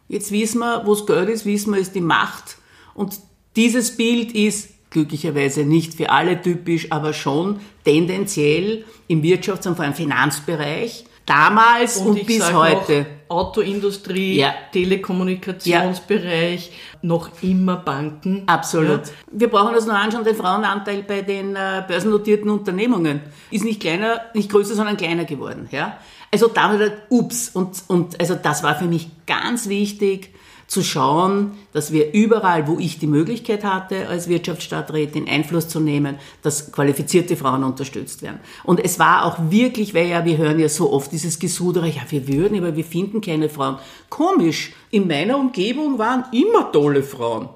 jetzt 0.08 0.30
wissen 0.30 0.58
wir, 0.58 0.82
wo 0.84 0.94
das 0.94 1.06
Geld 1.06 1.28
ist, 1.28 1.46
wissen 1.46 1.72
wir, 1.72 1.80
ist 1.80 1.94
die 1.94 2.00
Macht. 2.00 2.58
Und 2.94 3.18
dieses 3.56 3.96
Bild 3.96 4.32
ist 4.32 4.70
glücklicherweise 4.90 5.64
nicht 5.64 5.94
für 5.94 6.10
alle 6.10 6.40
typisch, 6.40 6.90
aber 6.90 7.12
schon 7.12 7.60
tendenziell 7.84 8.84
im 9.06 9.22
Wirtschafts- 9.22 9.68
und 9.68 9.76
vor 9.76 9.84
allem 9.84 9.94
Finanzbereich 9.94 11.04
Damals 11.28 11.98
und, 11.98 12.20
und 12.20 12.26
bis 12.26 12.52
heute. 12.52 13.06
Autoindustrie, 13.28 14.38
ja. 14.38 14.54
Telekommunikationsbereich, 14.72 16.70
ja. 16.70 16.72
noch 17.02 17.28
immer 17.42 17.76
Banken. 17.76 18.44
Absolut. 18.46 19.06
Ja. 19.06 19.12
Wir 19.32 19.48
brauchen 19.48 19.74
das 19.74 19.84
nur 19.84 19.94
anschauen, 19.94 20.24
den 20.24 20.34
Frauenanteil 20.34 21.02
bei 21.02 21.20
den 21.20 21.54
äh, 21.54 21.84
börsennotierten 21.86 22.48
Unternehmungen 22.48 23.20
ist 23.50 23.64
nicht 23.64 23.80
kleiner, 23.80 24.22
nicht 24.32 24.50
größer, 24.50 24.74
sondern 24.74 24.96
kleiner 24.96 25.26
geworden. 25.26 25.68
Ja? 25.70 25.98
Also 26.32 26.48
damit, 26.48 26.92
ups, 27.10 27.50
und, 27.50 27.82
und 27.88 28.18
also 28.18 28.34
das 28.34 28.62
war 28.62 28.76
für 28.76 28.86
mich 28.86 29.10
ganz 29.26 29.68
wichtig, 29.68 30.34
zu 30.68 30.82
schauen, 30.84 31.52
dass 31.72 31.92
wir 31.92 32.12
überall, 32.12 32.68
wo 32.68 32.78
ich 32.78 32.98
die 32.98 33.06
Möglichkeit 33.06 33.64
hatte, 33.64 34.06
als 34.06 34.28
Wirtschaftsstadträtin 34.28 35.26
Einfluss 35.26 35.66
zu 35.66 35.80
nehmen, 35.80 36.16
dass 36.42 36.70
qualifizierte 36.70 37.36
Frauen 37.36 37.64
unterstützt 37.64 38.20
werden. 38.20 38.38
Und 38.64 38.84
es 38.84 38.98
war 38.98 39.24
auch 39.24 39.50
wirklich, 39.50 39.94
weil 39.94 40.08
ja, 40.08 40.26
wir 40.26 40.36
hören 40.36 40.60
ja 40.60 40.68
so 40.68 40.92
oft 40.92 41.10
dieses 41.10 41.38
Gesudere, 41.38 41.88
ja, 41.88 42.02
wir 42.10 42.28
würden, 42.28 42.58
aber 42.58 42.76
wir 42.76 42.84
finden 42.84 43.22
keine 43.22 43.48
Frauen. 43.48 43.78
Komisch, 44.10 44.72
in 44.90 45.08
meiner 45.08 45.38
Umgebung 45.38 45.98
waren 45.98 46.24
immer 46.32 46.70
tolle 46.70 47.02
Frauen. 47.02 47.48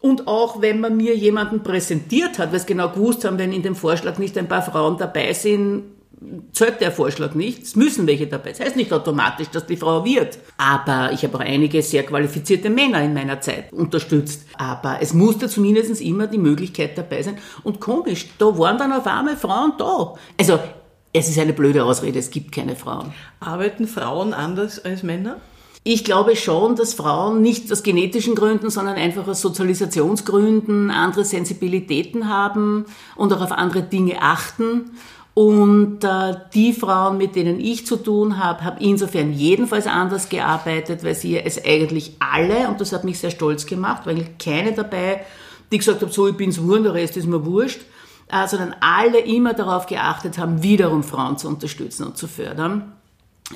Und 0.00 0.26
auch 0.26 0.62
wenn 0.62 0.80
man 0.80 0.96
mir 0.96 1.14
jemanden 1.14 1.62
präsentiert 1.62 2.38
hat, 2.38 2.50
weil 2.50 2.60
es 2.60 2.66
genau 2.66 2.88
gewusst 2.88 3.26
haben, 3.26 3.38
wenn 3.38 3.52
in 3.52 3.62
dem 3.62 3.76
Vorschlag 3.76 4.16
nicht 4.16 4.38
ein 4.38 4.48
paar 4.48 4.62
Frauen 4.62 4.96
dabei 4.96 5.34
sind, 5.34 5.95
zählt 6.52 6.80
der 6.80 6.92
Vorschlag 6.92 7.34
nicht. 7.34 7.62
Es 7.62 7.76
müssen 7.76 8.06
welche 8.06 8.26
dabei. 8.26 8.50
Das 8.50 8.60
heißt 8.60 8.76
nicht 8.76 8.92
automatisch, 8.92 9.48
dass 9.48 9.66
die 9.66 9.76
Frau 9.76 10.04
wird. 10.04 10.38
Aber 10.56 11.12
ich 11.12 11.22
habe 11.24 11.36
auch 11.36 11.42
einige 11.42 11.82
sehr 11.82 12.04
qualifizierte 12.04 12.70
Männer 12.70 13.02
in 13.02 13.14
meiner 13.14 13.40
Zeit 13.40 13.72
unterstützt. 13.72 14.46
Aber 14.56 14.98
es 15.00 15.12
musste 15.12 15.48
zumindest 15.48 16.00
immer 16.00 16.26
die 16.26 16.38
Möglichkeit 16.38 16.96
dabei 16.96 17.22
sein. 17.22 17.38
Und 17.62 17.80
komisch, 17.80 18.26
da 18.38 18.46
waren 18.58 18.78
dann 18.78 18.92
auf 18.92 19.06
einmal 19.06 19.36
Frauen 19.36 19.74
da. 19.78 20.14
Also, 20.38 20.58
es 21.12 21.28
ist 21.28 21.38
eine 21.38 21.52
blöde 21.52 21.84
Ausrede, 21.84 22.18
es 22.18 22.30
gibt 22.30 22.52
keine 22.52 22.76
Frauen. 22.76 23.12
Arbeiten 23.40 23.86
Frauen 23.86 24.34
anders 24.34 24.84
als 24.84 25.02
Männer? 25.02 25.36
Ich 25.88 26.04
glaube 26.04 26.34
schon, 26.34 26.74
dass 26.74 26.94
Frauen 26.94 27.42
nicht 27.42 27.70
aus 27.70 27.84
genetischen 27.84 28.34
Gründen, 28.34 28.70
sondern 28.70 28.96
einfach 28.96 29.28
aus 29.28 29.40
Sozialisationsgründen 29.40 30.90
andere 30.90 31.24
Sensibilitäten 31.24 32.28
haben 32.28 32.86
und 33.14 33.32
auch 33.32 33.40
auf 33.40 33.52
andere 33.52 33.82
Dinge 33.82 34.20
achten. 34.20 34.90
Und 35.38 36.02
äh, 36.02 36.34
die 36.54 36.72
Frauen, 36.72 37.18
mit 37.18 37.36
denen 37.36 37.60
ich 37.60 37.84
zu 37.84 37.96
tun 37.96 38.42
habe, 38.42 38.64
habe 38.64 38.82
insofern 38.82 39.34
jedenfalls 39.34 39.86
anders 39.86 40.30
gearbeitet, 40.30 41.04
weil 41.04 41.14
sie 41.14 41.36
es 41.36 41.62
eigentlich 41.62 42.16
alle, 42.20 42.68
und 42.68 42.80
das 42.80 42.94
hat 42.94 43.04
mich 43.04 43.18
sehr 43.18 43.30
stolz 43.30 43.66
gemacht, 43.66 44.06
weil 44.06 44.28
keine 44.42 44.72
dabei, 44.72 45.26
die 45.70 45.76
gesagt 45.76 46.00
hat, 46.00 46.10
so, 46.10 46.26
ich 46.26 46.38
bin's 46.38 46.62
Wurm, 46.62 46.84
der 46.84 46.94
Rest 46.94 47.18
ist 47.18 47.26
mir 47.26 47.44
wurscht, 47.44 47.82
äh, 48.32 48.48
sondern 48.48 48.76
alle 48.80 49.18
immer 49.18 49.52
darauf 49.52 49.84
geachtet 49.84 50.38
haben, 50.38 50.62
wiederum 50.62 51.02
Frauen 51.02 51.36
zu 51.36 51.48
unterstützen 51.48 52.04
und 52.06 52.16
zu 52.16 52.28
fördern. 52.28 52.94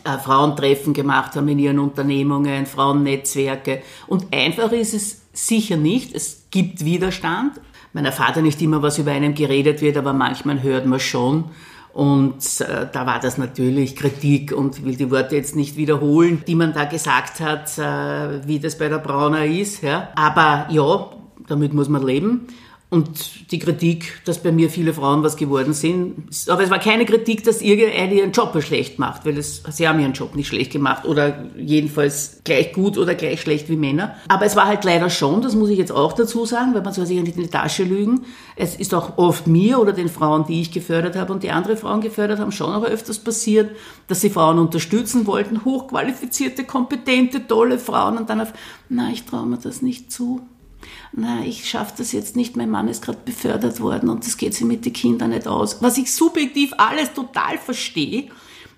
Äh, 0.04 0.18
Frauentreffen 0.18 0.92
gemacht 0.92 1.34
haben 1.34 1.48
in 1.48 1.58
ihren 1.58 1.78
Unternehmungen, 1.78 2.66
Frauennetzwerke. 2.66 3.80
Und 4.06 4.34
einfach 4.34 4.70
ist 4.72 4.92
es 4.92 5.22
sicher 5.32 5.78
nicht. 5.78 6.14
Es 6.14 6.44
gibt 6.50 6.84
Widerstand. 6.84 7.54
Meiner 7.94 8.12
Vater 8.12 8.42
nicht 8.42 8.60
immer 8.60 8.82
was 8.82 8.98
über 8.98 9.12
einem 9.12 9.34
geredet 9.34 9.80
wird, 9.80 9.96
aber 9.96 10.12
manchmal 10.12 10.62
hört 10.62 10.84
man 10.84 11.00
schon. 11.00 11.44
Und 11.92 12.38
äh, 12.60 12.86
da 12.92 13.06
war 13.06 13.18
das 13.20 13.36
natürlich 13.36 13.96
Kritik 13.96 14.52
und 14.52 14.78
ich 14.78 14.84
will 14.84 14.96
die 14.96 15.10
Worte 15.10 15.34
jetzt 15.36 15.56
nicht 15.56 15.76
wiederholen, 15.76 16.42
die 16.46 16.54
man 16.54 16.72
da 16.72 16.84
gesagt 16.84 17.40
hat, 17.40 17.76
äh, 17.78 18.46
wie 18.46 18.60
das 18.60 18.78
bei 18.78 18.88
der 18.88 18.98
Brauner 18.98 19.44
ist. 19.44 19.82
Ja. 19.82 20.10
Aber 20.14 20.66
ja, 20.70 21.10
damit 21.48 21.74
muss 21.74 21.88
man 21.88 22.06
leben. 22.06 22.46
Und 22.90 23.52
die 23.52 23.60
Kritik, 23.60 24.20
dass 24.24 24.42
bei 24.42 24.50
mir 24.50 24.68
viele 24.68 24.92
Frauen 24.92 25.22
was 25.22 25.36
geworden 25.36 25.74
sind, 25.74 26.28
aber 26.48 26.64
es 26.64 26.70
war 26.70 26.80
keine 26.80 27.06
Kritik, 27.06 27.44
dass 27.44 27.62
irgendeine 27.62 28.14
ihren 28.14 28.32
Job 28.32 28.60
schlecht 28.60 28.98
macht, 28.98 29.24
weil 29.24 29.38
es, 29.38 29.62
sie 29.70 29.86
haben 29.86 30.00
ihren 30.00 30.12
Job 30.12 30.34
nicht 30.34 30.48
schlecht 30.48 30.72
gemacht 30.72 31.04
oder 31.04 31.44
jedenfalls 31.56 32.40
gleich 32.42 32.72
gut 32.72 32.98
oder 32.98 33.14
gleich 33.14 33.42
schlecht 33.42 33.68
wie 33.68 33.76
Männer. 33.76 34.16
Aber 34.26 34.44
es 34.44 34.56
war 34.56 34.66
halt 34.66 34.84
leider 34.84 35.08
schon, 35.08 35.40
das 35.40 35.54
muss 35.54 35.68
ich 35.68 35.78
jetzt 35.78 35.92
auch 35.92 36.14
dazu 36.14 36.44
sagen, 36.46 36.74
weil 36.74 36.82
man 36.82 36.92
soll 36.92 37.06
sich 37.06 37.16
ja 37.16 37.22
nicht 37.22 37.36
in 37.36 37.44
die 37.44 37.48
Tasche 37.48 37.84
lügen. 37.84 38.22
Es 38.56 38.74
ist 38.74 38.92
auch 38.92 39.18
oft 39.18 39.46
mir 39.46 39.78
oder 39.78 39.92
den 39.92 40.08
Frauen, 40.08 40.44
die 40.48 40.60
ich 40.60 40.72
gefördert 40.72 41.14
habe 41.14 41.32
und 41.32 41.44
die 41.44 41.52
andere 41.52 41.76
Frauen 41.76 42.00
gefördert 42.00 42.40
haben, 42.40 42.50
schon 42.50 42.74
auch 42.74 42.84
öfters 42.84 43.20
passiert, 43.20 43.70
dass 44.08 44.20
sie 44.20 44.30
Frauen 44.30 44.58
unterstützen 44.58 45.28
wollten, 45.28 45.64
hochqualifizierte, 45.64 46.64
kompetente, 46.64 47.46
tolle 47.46 47.78
Frauen 47.78 48.18
und 48.18 48.28
dann 48.30 48.40
auf, 48.40 48.52
na, 48.88 49.10
ich 49.12 49.26
traue 49.26 49.46
mir 49.46 49.58
das 49.58 49.80
nicht 49.80 50.10
zu 50.10 50.40
na, 51.12 51.44
ich 51.44 51.68
schaffe 51.68 51.94
das 51.98 52.12
jetzt 52.12 52.36
nicht, 52.36 52.56
mein 52.56 52.70
Mann 52.70 52.88
ist 52.88 53.02
gerade 53.04 53.18
befördert 53.24 53.80
worden 53.80 54.08
und 54.08 54.26
das 54.26 54.36
geht 54.36 54.54
sich 54.54 54.64
mit 54.64 54.84
den 54.84 54.92
Kindern 54.92 55.30
nicht 55.30 55.48
aus. 55.48 55.82
Was 55.82 55.98
ich 55.98 56.12
subjektiv 56.12 56.72
alles 56.76 57.12
total 57.12 57.58
verstehe 57.58 58.28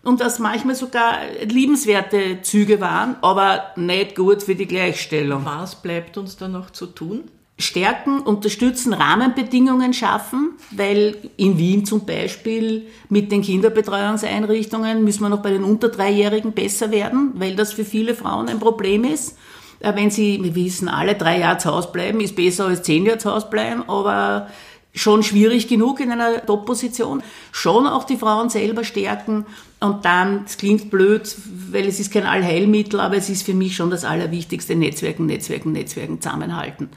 und 0.02 0.20
das 0.20 0.38
manchmal 0.38 0.74
sogar 0.74 1.18
liebenswerte 1.44 2.42
Züge 2.42 2.80
waren, 2.80 3.16
aber 3.22 3.72
nicht 3.76 4.16
gut 4.16 4.42
für 4.42 4.54
die 4.54 4.66
Gleichstellung. 4.66 5.44
Was 5.44 5.80
bleibt 5.80 6.16
uns 6.18 6.36
da 6.36 6.48
noch 6.48 6.70
zu 6.70 6.86
tun? 6.86 7.24
Stärken, 7.58 8.20
unterstützen, 8.20 8.92
Rahmenbedingungen 8.92 9.92
schaffen, 9.92 10.54
weil 10.72 11.16
in 11.36 11.58
Wien 11.58 11.84
zum 11.84 12.04
Beispiel 12.04 12.88
mit 13.08 13.30
den 13.30 13.42
Kinderbetreuungseinrichtungen 13.42 15.04
müssen 15.04 15.22
wir 15.22 15.28
noch 15.28 15.42
bei 15.42 15.50
den 15.50 15.62
unter 15.62 15.88
Dreijährigen 15.88 16.52
besser 16.52 16.90
werden, 16.90 17.32
weil 17.34 17.54
das 17.54 17.72
für 17.72 17.84
viele 17.84 18.14
Frauen 18.14 18.48
ein 18.48 18.58
Problem 18.58 19.04
ist. 19.04 19.36
Äh, 19.82 19.94
wenn 19.96 20.10
sie, 20.10 20.42
wir 20.42 20.54
wissen, 20.54 20.88
alle 20.88 21.14
drei 21.14 21.40
Jahre 21.40 21.58
zu 21.58 21.70
Hause 21.70 21.90
bleiben, 21.92 22.20
ist 22.20 22.36
besser 22.36 22.66
als 22.66 22.82
zehn 22.82 23.04
Jahre 23.04 23.18
zu 23.18 23.32
Hause 23.32 23.48
bleiben, 23.50 23.82
aber 23.88 24.48
schon 24.94 25.22
schwierig 25.22 25.68
genug 25.68 26.00
in 26.00 26.10
einer 26.10 26.44
Top-Position. 26.44 27.22
Schon 27.50 27.86
auch 27.86 28.04
die 28.04 28.16
Frauen 28.16 28.50
selber 28.50 28.84
stärken 28.84 29.46
und 29.80 30.04
dann, 30.04 30.44
es 30.46 30.58
klingt 30.58 30.90
blöd, 30.90 31.34
weil 31.70 31.86
es 31.86 31.98
ist 31.98 32.12
kein 32.12 32.26
Allheilmittel, 32.26 33.00
aber 33.00 33.16
es 33.16 33.28
ist 33.28 33.42
für 33.42 33.54
mich 33.54 33.74
schon 33.74 33.90
das 33.90 34.04
Allerwichtigste, 34.04 34.76
Netzwerken, 34.76 35.26
Netzwerken, 35.26 35.72
Netzwerken 35.72 36.20
zusammenhalten. 36.20 36.90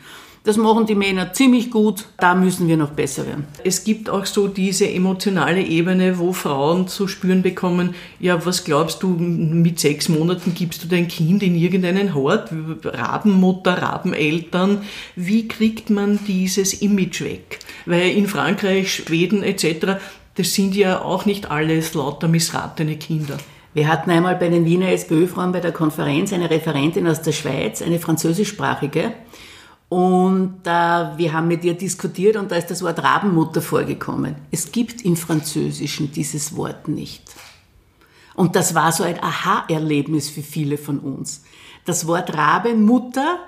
Das 0.45 0.57
machen 0.57 0.85
die 0.85 0.93
Männer 0.93 1.33
ziemlich 1.33 1.71
gut. 1.71 2.05
Da 2.19 2.35
müssen 2.35 2.67
wir 2.67 2.77
noch 2.77 2.91
besser 2.91 3.25
werden. 3.25 3.47
Es 3.63 3.83
gibt 3.83 4.11
auch 4.11 4.27
so 4.27 4.47
diese 4.47 4.87
emotionale 4.87 5.63
Ebene, 5.63 6.19
wo 6.19 6.33
Frauen 6.33 6.87
zu 6.87 7.07
spüren 7.07 7.41
bekommen, 7.41 7.95
ja, 8.19 8.45
was 8.45 8.63
glaubst 8.63 9.01
du, 9.01 9.07
mit 9.07 9.79
sechs 9.79 10.07
Monaten 10.07 10.53
gibst 10.53 10.83
du 10.83 10.87
dein 10.87 11.07
Kind 11.07 11.41
in 11.41 11.55
irgendeinen 11.55 12.13
Hort? 12.13 12.51
Rabenmutter, 12.83 13.81
Rabeneltern. 13.81 14.83
Wie 15.15 15.47
kriegt 15.47 15.89
man 15.89 16.19
dieses 16.27 16.75
Image 16.75 17.21
weg? 17.21 17.57
Weil 17.87 18.11
in 18.11 18.27
Frankreich, 18.27 18.93
Schweden 18.93 19.41
etc., 19.41 19.97
das 20.35 20.53
sind 20.53 20.75
ja 20.75 21.01
auch 21.01 21.25
nicht 21.25 21.49
alles 21.49 21.95
lauter 21.95 22.27
missratene 22.27 22.97
Kinder. 22.97 23.37
Wir 23.73 23.87
hatten 23.87 24.11
einmal 24.11 24.35
bei 24.35 24.49
den 24.49 24.63
Wiener 24.63 24.89
SPÖ-Frauen 24.91 25.53
bei 25.53 25.59
der 25.59 25.71
Konferenz 25.71 26.31
eine 26.31 26.51
Referentin 26.51 27.07
aus 27.07 27.21
der 27.23 27.31
Schweiz, 27.31 27.81
eine 27.81 27.99
französischsprachige, 27.99 29.11
und 29.89 30.61
äh, 30.65 30.69
wir 30.69 31.33
haben 31.33 31.47
mit 31.47 31.63
ihr 31.63 31.75
diskutiert 31.75 32.37
und 32.37 32.51
da 32.51 32.55
ist 32.55 32.71
das 32.71 32.81
Wort 32.81 33.03
Rabenmutter 33.03 33.61
vorgekommen. 33.61 34.35
Es 34.51 34.71
gibt 34.71 35.03
im 35.03 35.15
Französischen 35.15 36.11
dieses 36.11 36.55
Wort 36.55 36.87
nicht. 36.87 37.23
Und 38.33 38.55
das 38.55 38.75
war 38.75 38.91
so 38.91 39.03
ein 39.03 39.21
Aha-Erlebnis 39.21 40.29
für 40.29 40.41
viele 40.41 40.77
von 40.77 40.99
uns. 40.99 41.43
Das 41.85 42.07
Wort 42.07 42.35
Rabenmutter 42.35 43.39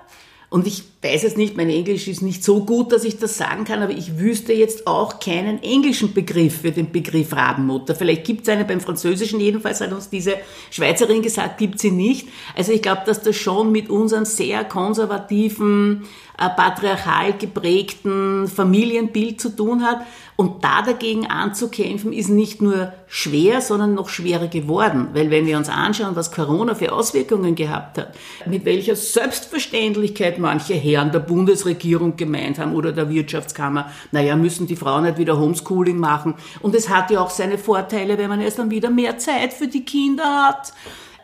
und 0.50 0.66
ich 0.66 0.84
weiß 1.02 1.26
es 1.26 1.36
nicht, 1.36 1.58
mein 1.58 1.70
Englisch 1.70 2.08
ist 2.08 2.22
nicht 2.22 2.42
so 2.42 2.64
gut, 2.64 2.94
dass 2.94 3.04
ich 3.04 3.18
das 3.18 3.36
sagen 3.36 3.66
kann, 3.66 3.82
aber 3.82 3.92
ich 3.92 4.18
wüsste 4.18 4.54
jetzt 4.54 4.88
auch 4.88 5.20
keinen 5.20 5.62
englischen 5.62 6.14
Begriff 6.14 6.62
für 6.62 6.72
den 6.72 6.94
Begriff 6.94 7.34
Rabenmutter. 7.34 7.96
Vielleicht 7.96 8.24
gibt 8.24 8.44
es 8.44 8.50
einen 8.50 8.66
beim 8.66 8.80
Französischen, 8.80 9.42
jedenfalls 9.42 9.82
hat 9.82 9.92
uns 9.92 10.10
diese 10.10 10.36
Schweizerin 10.72 11.22
gesagt, 11.22 11.58
gibt 11.58 11.80
sie 11.80 11.92
nicht. 11.92 12.30
Also 12.56 12.72
ich 12.72 12.82
glaube, 12.82 13.02
dass 13.06 13.22
das 13.22 13.36
schon 13.36 13.74
mit 13.74 13.90
unseren 13.90 14.24
sehr 14.24 14.64
konservativen, 14.64 16.06
patriarchal 16.38 17.34
geprägten 17.34 18.48
Familienbild 18.48 19.42
zu 19.42 19.50
tun 19.50 19.84
hat. 19.84 20.02
Und 20.36 20.64
da 20.64 20.84
dagegen 20.84 21.26
anzukämpfen, 21.26 22.14
ist 22.14 22.30
nicht 22.30 22.62
nur 22.62 22.94
schwer, 23.08 23.60
sondern 23.60 23.96
noch 23.96 24.08
schwerer 24.08 24.48
geworden. 24.48 25.08
Weil 25.14 25.32
wenn 25.32 25.48
wir 25.48 25.58
uns 25.58 25.68
anschauen, 25.68 26.16
was 26.16 26.32
Corona 26.32 26.76
für 26.76 26.92
Auswirkungen 26.92 27.56
gehabt 27.56 27.98
hat, 27.98 28.14
mit 28.46 28.64
welcher 28.64 28.96
Selbstverständlichkeit 28.96 30.38
manche 30.38 30.76
Herren 30.76 31.12
der 31.12 31.20
Bundesregierung 31.20 32.18
gemeint 32.18 32.60
haben 32.60 32.76
oder 32.76 32.92
der 32.92 33.10
Wirtschaftskammer, 33.10 33.90
naja, 34.12 34.36
müssen 34.36 34.68
die 34.68 34.76
Frauen 34.76 35.06
nicht 35.06 35.18
wieder 35.18 35.40
Homeschooling 35.40 35.98
machen. 35.98 36.36
Und 36.62 36.76
es 36.76 36.88
hat 36.88 37.10
ja 37.10 37.20
auch 37.20 37.32
seine 37.32 37.58
Vorteile, 37.58 38.20
wenn 38.20 38.30
man 38.30 38.42
erst 38.42 38.60
dann 38.60 38.70
wieder 38.70 38.92
mehr 38.92 39.18
Zeit 39.18 39.54
für 39.54 39.68
die 39.68 39.86
Kinder 39.86 40.46
hat 40.48 40.72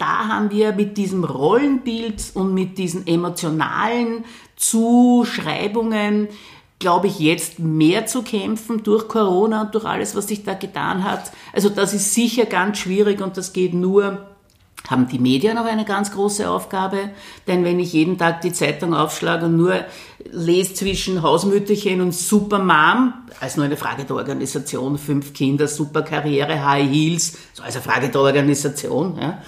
da 0.04 0.28
haben 0.28 0.52
wir 0.52 0.74
mit 0.74 0.98
diesem 0.98 1.24
Rollenbild 1.24 2.32
und 2.34 2.54
mit 2.54 2.78
diesen 2.78 3.08
emotionalen 3.08 4.26
Zuschreibungen 4.58 6.28
glaube 6.80 7.08
ich, 7.08 7.20
jetzt 7.20 7.60
mehr 7.60 8.08
zu 8.08 8.24
kämpfen 8.24 8.84
durch 8.84 9.08
Corona 9.08 9.62
und 9.62 9.74
durch 9.74 9.86
alles, 9.86 10.18
was 10.18 10.28
sich 10.28 10.44
da 10.44 10.54
getan 10.54 11.06
hat. 11.06 11.32
Also 11.54 11.70
das 11.70 11.94
ist 11.94 12.14
sicher 12.14 12.46
ganz 12.46 12.80
schwierig 12.80 13.22
und 13.22 13.38
das 13.38 13.54
geht 13.54 13.74
nur 13.74 14.28
haben 14.90 15.08
die 15.08 15.20
Medien 15.20 15.58
auch 15.58 15.66
eine 15.66 15.86
ganz 15.86 16.12
große 16.12 16.50
Aufgabe, 16.50 17.12
denn 17.48 17.64
wenn 17.64 17.80
ich 17.80 17.94
jeden 17.94 18.18
Tag 18.18 18.42
die 18.42 18.52
Zeitung 18.52 18.94
aufschlage 18.94 19.46
und 19.46 19.56
nur 19.56 19.86
lese 20.30 20.74
zwischen 20.74 21.22
Hausmütterchen 21.22 22.02
und 22.02 22.14
Supermom, 22.14 23.14
als 23.40 23.56
nur 23.56 23.66
eine 23.66 23.78
Frage 23.78 24.04
der 24.04 24.18
Organisation, 24.18 24.98
fünf 24.98 25.34
Kinder, 25.34 25.70
super 25.70 26.02
Karriere, 26.02 26.66
High 26.66 26.92
Heels, 26.92 27.38
so 27.54 27.64
als 27.64 27.76
eine 27.76 27.84
Frage 27.86 28.10
der 28.10 28.20
Organisation, 28.20 29.18
ja, 29.22 29.42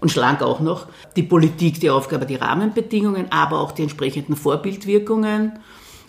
und 0.00 0.10
schlank 0.10 0.42
auch 0.42 0.60
noch, 0.60 0.86
die 1.16 1.22
Politik 1.22 1.80
die 1.80 1.90
Aufgabe, 1.90 2.26
die 2.26 2.36
Rahmenbedingungen, 2.36 3.30
aber 3.30 3.60
auch 3.60 3.72
die 3.72 3.82
entsprechenden 3.82 4.36
Vorbildwirkungen 4.36 5.58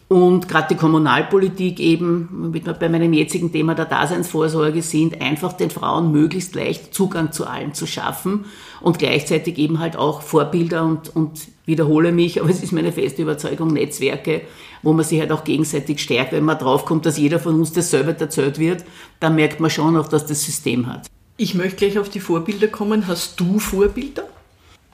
und 0.10 0.50
gerade 0.50 0.70
die 0.72 0.76
Kommunalpolitik 0.76 1.80
eben, 1.80 2.30
damit 2.46 2.66
wir 2.66 2.74
bei 2.74 2.90
meinem 2.90 3.14
jetzigen 3.14 3.52
Thema 3.52 3.76
der 3.76 3.86
Daseinsvorsorge 3.86 4.82
sind, 4.82 5.22
einfach 5.22 5.54
den 5.54 5.70
Frauen 5.70 6.12
möglichst 6.12 6.56
leicht 6.56 6.96
Zugang 6.96 7.32
zu 7.32 7.46
allen 7.46 7.76
zu 7.76 7.86
schaffen 7.86 8.46
und 8.82 8.98
gleichzeitig 8.98 9.60
eben 9.60 9.78
halt 9.78 9.98
auch 9.98 10.24
Vorbilder 10.24 10.84
und, 10.84 11.16
und 11.16 11.48
wiederhole 11.66 12.12
mich, 12.12 12.42
aber 12.42 12.50
es 12.50 12.64
ist 12.64 12.72
meine 12.72 12.92
feste 12.92 13.22
Überzeugung, 13.22 13.72
Netzwerke, 13.72 14.42
wo 14.82 14.94
man 14.94 15.06
sich 15.06 15.20
halt 15.20 15.32
auch 15.32 15.44
gegenseitig 15.44 16.02
stärkt. 16.02 16.32
Wenn 16.32 16.44
man 16.44 16.58
draufkommt, 16.58 17.06
dass 17.06 17.20
jeder 17.20 17.38
von 17.38 17.60
uns 17.60 17.72
das 17.72 17.92
selber 17.92 18.20
erzählt 18.20 18.58
wird, 18.58 18.84
dann 19.20 19.36
merkt 19.36 19.60
man 19.60 19.70
schon 19.70 19.96
auch, 19.96 20.08
dass 20.08 20.26
das 20.26 20.44
System 20.44 20.88
hat. 20.88 21.06
Ich 21.42 21.56
möchte 21.56 21.78
gleich 21.78 21.98
auf 21.98 22.10
die 22.10 22.20
Vorbilder 22.20 22.68
kommen. 22.68 23.08
Hast 23.08 23.40
du 23.40 23.60
Vorbilder? 23.60 24.26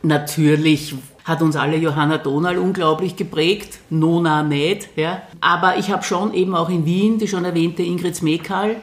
Natürlich 0.03 0.93
hat 1.23 1.41
uns 1.41 1.55
alle 1.55 1.75
Johanna 1.75 2.19
Donal 2.19 2.59
unglaublich 2.59 3.15
geprägt, 3.15 3.79
Nona 3.89 4.43
nicht. 4.43 4.89
Ja. 4.95 5.23
Aber 5.41 5.79
ich 5.79 5.89
habe 5.89 6.03
schon 6.03 6.35
eben 6.35 6.53
auch 6.53 6.69
in 6.69 6.85
Wien 6.85 7.17
die 7.17 7.27
schon 7.27 7.45
erwähnte 7.45 7.81
Ingrid 7.81 8.15
Smekal, 8.15 8.75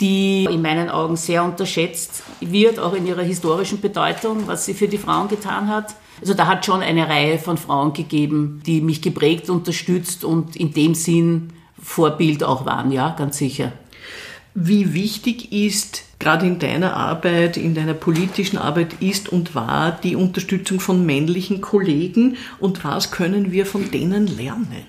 die 0.00 0.46
in 0.46 0.62
meinen 0.62 0.88
Augen 0.88 1.14
sehr 1.14 1.44
unterschätzt 1.44 2.24
wird, 2.40 2.80
auch 2.80 2.94
in 2.94 3.06
ihrer 3.06 3.22
historischen 3.22 3.80
Bedeutung, 3.80 4.48
was 4.48 4.64
sie 4.64 4.74
für 4.74 4.88
die 4.88 4.98
Frauen 4.98 5.28
getan 5.28 5.68
hat. 5.68 5.94
Also 6.20 6.34
da 6.34 6.48
hat 6.48 6.66
schon 6.66 6.82
eine 6.82 7.08
Reihe 7.08 7.38
von 7.38 7.56
Frauen 7.56 7.92
gegeben, 7.92 8.64
die 8.66 8.80
mich 8.80 9.00
geprägt, 9.00 9.48
unterstützt 9.48 10.24
und 10.24 10.56
in 10.56 10.74
dem 10.74 10.96
Sinn 10.96 11.52
Vorbild 11.80 12.42
auch 12.42 12.66
waren, 12.66 12.90
ja, 12.90 13.14
ganz 13.16 13.38
sicher. 13.38 13.70
Wie 14.54 14.94
wichtig 14.94 15.52
ist 15.52 16.02
gerade 16.18 16.46
in 16.46 16.58
deiner 16.58 16.94
Arbeit, 16.96 17.56
in 17.56 17.74
deiner 17.74 17.94
politischen 17.94 18.58
Arbeit 18.58 18.94
ist 19.00 19.28
und 19.28 19.54
war 19.54 19.92
die 19.92 20.16
Unterstützung 20.16 20.80
von 20.80 21.06
männlichen 21.06 21.60
Kollegen 21.60 22.36
und 22.58 22.84
was 22.84 23.10
können 23.10 23.52
wir 23.52 23.64
von 23.64 23.90
denen 23.90 24.26
lernen? 24.26 24.86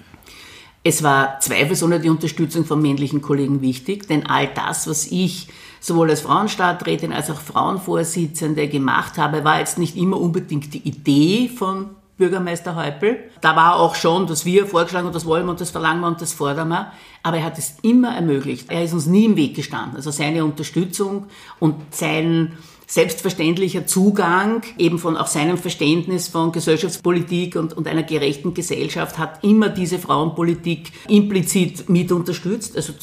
Es 0.84 1.04
war 1.04 1.40
zweifelsohne 1.40 2.00
die 2.00 2.10
Unterstützung 2.10 2.66
von 2.66 2.82
männlichen 2.82 3.22
Kollegen 3.22 3.62
wichtig, 3.62 4.08
denn 4.08 4.26
all 4.26 4.48
das, 4.48 4.88
was 4.88 5.08
ich 5.12 5.48
sowohl 5.80 6.10
als 6.10 6.22
Frauenstadträtin 6.22 7.14
als 7.14 7.30
auch 7.30 7.40
Frauenvorsitzende 7.40 8.68
gemacht 8.68 9.20
habe, 9.20 9.44
war 9.44 9.60
jetzt 9.60 9.78
nicht 9.78 9.96
immer 9.96 10.20
unbedingt 10.20 10.74
die 10.74 10.88
Idee 10.88 11.50
von 11.50 11.92
Bürgermeister 12.22 12.76
Häupl. 12.76 13.18
Da 13.42 13.56
war 13.56 13.78
auch 13.78 13.96
schon, 13.96 14.28
dass 14.28 14.46
wir 14.46 14.68
vorgeschlagen 14.68 15.08
und 15.08 15.16
das 15.16 15.26
wollen 15.26 15.46
wir 15.46 15.50
und 15.50 15.60
das 15.60 15.72
verlangen 15.72 16.02
wir 16.02 16.08
und 16.08 16.22
das 16.22 16.34
fordern 16.34 16.68
wir. 16.68 16.92
Aber 17.24 17.38
er 17.38 17.46
hat 17.46 17.58
es 17.58 17.78
immer 17.82 18.16
ermöglicht. 18.16 18.70
Er 18.70 18.84
ist 18.84 18.94
uns 18.94 19.08
nie 19.08 19.26
im 19.26 19.36
Weg 19.36 19.56
gestanden. 19.56 19.96
Also 19.96 20.12
seine 20.12 20.46
Unterstützung 20.46 21.26
und 21.60 21.76
sein 21.90 22.60
selbstverständlicher 22.86 23.88
Zugang 23.88 24.62
eben 24.78 25.00
von 25.00 25.18
auch 25.18 25.26
seinem 25.26 25.58
Verständnis 25.58 26.28
von 26.28 26.52
Gesellschaftspolitik 26.52 27.56
und, 27.56 27.74
und 27.74 27.88
einer 27.88 28.04
gerechten 28.04 28.54
Gesellschaft 28.54 29.18
hat 29.18 29.44
immer 29.44 29.70
diese 29.70 29.98
Frauenpolitik 29.98 30.92
implizit 31.08 31.90
mit 31.90 32.12
unterstützt. 32.12 32.76
Also 32.76 32.94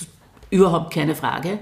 überhaupt 0.51 0.95
keine 0.95 1.17
Frage. 1.17 1.59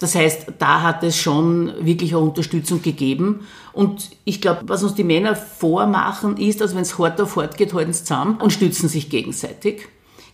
Das 0.00 0.14
heißt, 0.14 0.54
da 0.58 0.80
hat 0.80 1.04
es 1.04 1.16
schon 1.16 1.72
wirklich 1.78 2.14
eine 2.14 2.24
Unterstützung 2.24 2.80
gegeben. 2.80 3.46
Und 3.74 4.10
ich 4.24 4.40
glaube, 4.40 4.62
was 4.64 4.82
uns 4.82 4.94
die 4.94 5.04
Männer 5.04 5.36
vormachen, 5.36 6.38
ist, 6.38 6.62
dass 6.62 6.74
wenn 6.74 6.82
es 6.82 6.98
hart 6.98 7.20
auf 7.20 7.36
hart 7.36 7.58
geht, 7.58 7.74
halten 7.74 7.92
sie 7.92 8.04
zusammen 8.04 8.38
und 8.40 8.50
stützen 8.50 8.88
sich 8.88 9.10
gegenseitig. 9.10 9.88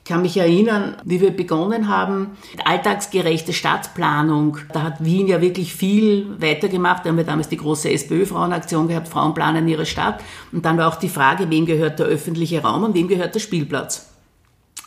Ich 0.04 0.08
kann 0.08 0.22
mich 0.22 0.36
erinnern, 0.36 0.94
wie 1.04 1.20
wir 1.20 1.32
begonnen 1.32 1.88
haben, 1.88 2.36
alltagsgerechte 2.64 3.52
Stadtplanung. 3.52 4.58
Da 4.72 4.82
hat 4.82 5.04
Wien 5.04 5.26
ja 5.26 5.40
wirklich 5.40 5.74
viel 5.74 6.40
weitergemacht. 6.40 7.04
Da 7.04 7.08
haben 7.08 7.16
wir 7.16 7.24
damals 7.24 7.48
die 7.48 7.56
große 7.56 7.90
SPÖ-Frauenaktion 7.90 8.86
gehabt, 8.86 9.08
Frauen 9.08 9.34
planen 9.34 9.66
ihre 9.66 9.84
Stadt. 9.84 10.22
Und 10.52 10.64
dann 10.64 10.78
war 10.78 10.86
auch 10.86 10.94
die 10.94 11.08
Frage, 11.08 11.50
wem 11.50 11.66
gehört 11.66 11.98
der 11.98 12.06
öffentliche 12.06 12.62
Raum 12.62 12.84
und 12.84 12.94
wem 12.94 13.08
gehört 13.08 13.34
der 13.34 13.40
Spielplatz. 13.40 14.15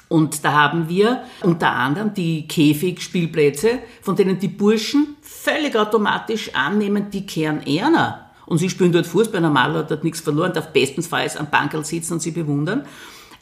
Und 0.10 0.44
da 0.44 0.54
haben 0.54 0.90
wir 0.90 1.24
unter 1.42 1.72
anderem 1.72 2.14
die 2.14 2.48
Käfigspielplätze, 2.48 3.80
von 4.02 4.16
denen 4.16 4.40
die 4.40 4.48
Burschen 4.48 5.16
völlig 5.22 5.76
automatisch 5.78 6.54
annehmen, 6.56 7.12
die 7.12 7.26
kehren 7.26 7.66
Erna. 7.66 8.32
Und 8.48 8.58
sie 8.58 8.70
spielen 8.70 8.92
dort 8.92 9.06
Fußball, 9.06 9.40
normal 9.40 9.74
hat 9.76 9.92
dort 9.92 10.04
nichts 10.04 10.22
verloren, 10.22 10.52
darf 10.52 10.74
bestensfalls 10.74 11.38
am 11.38 11.52
Bankerl 11.52 11.86
sitzen 11.86 12.14
und 12.14 12.22
sie 12.22 12.32
bewundern. 12.32 12.86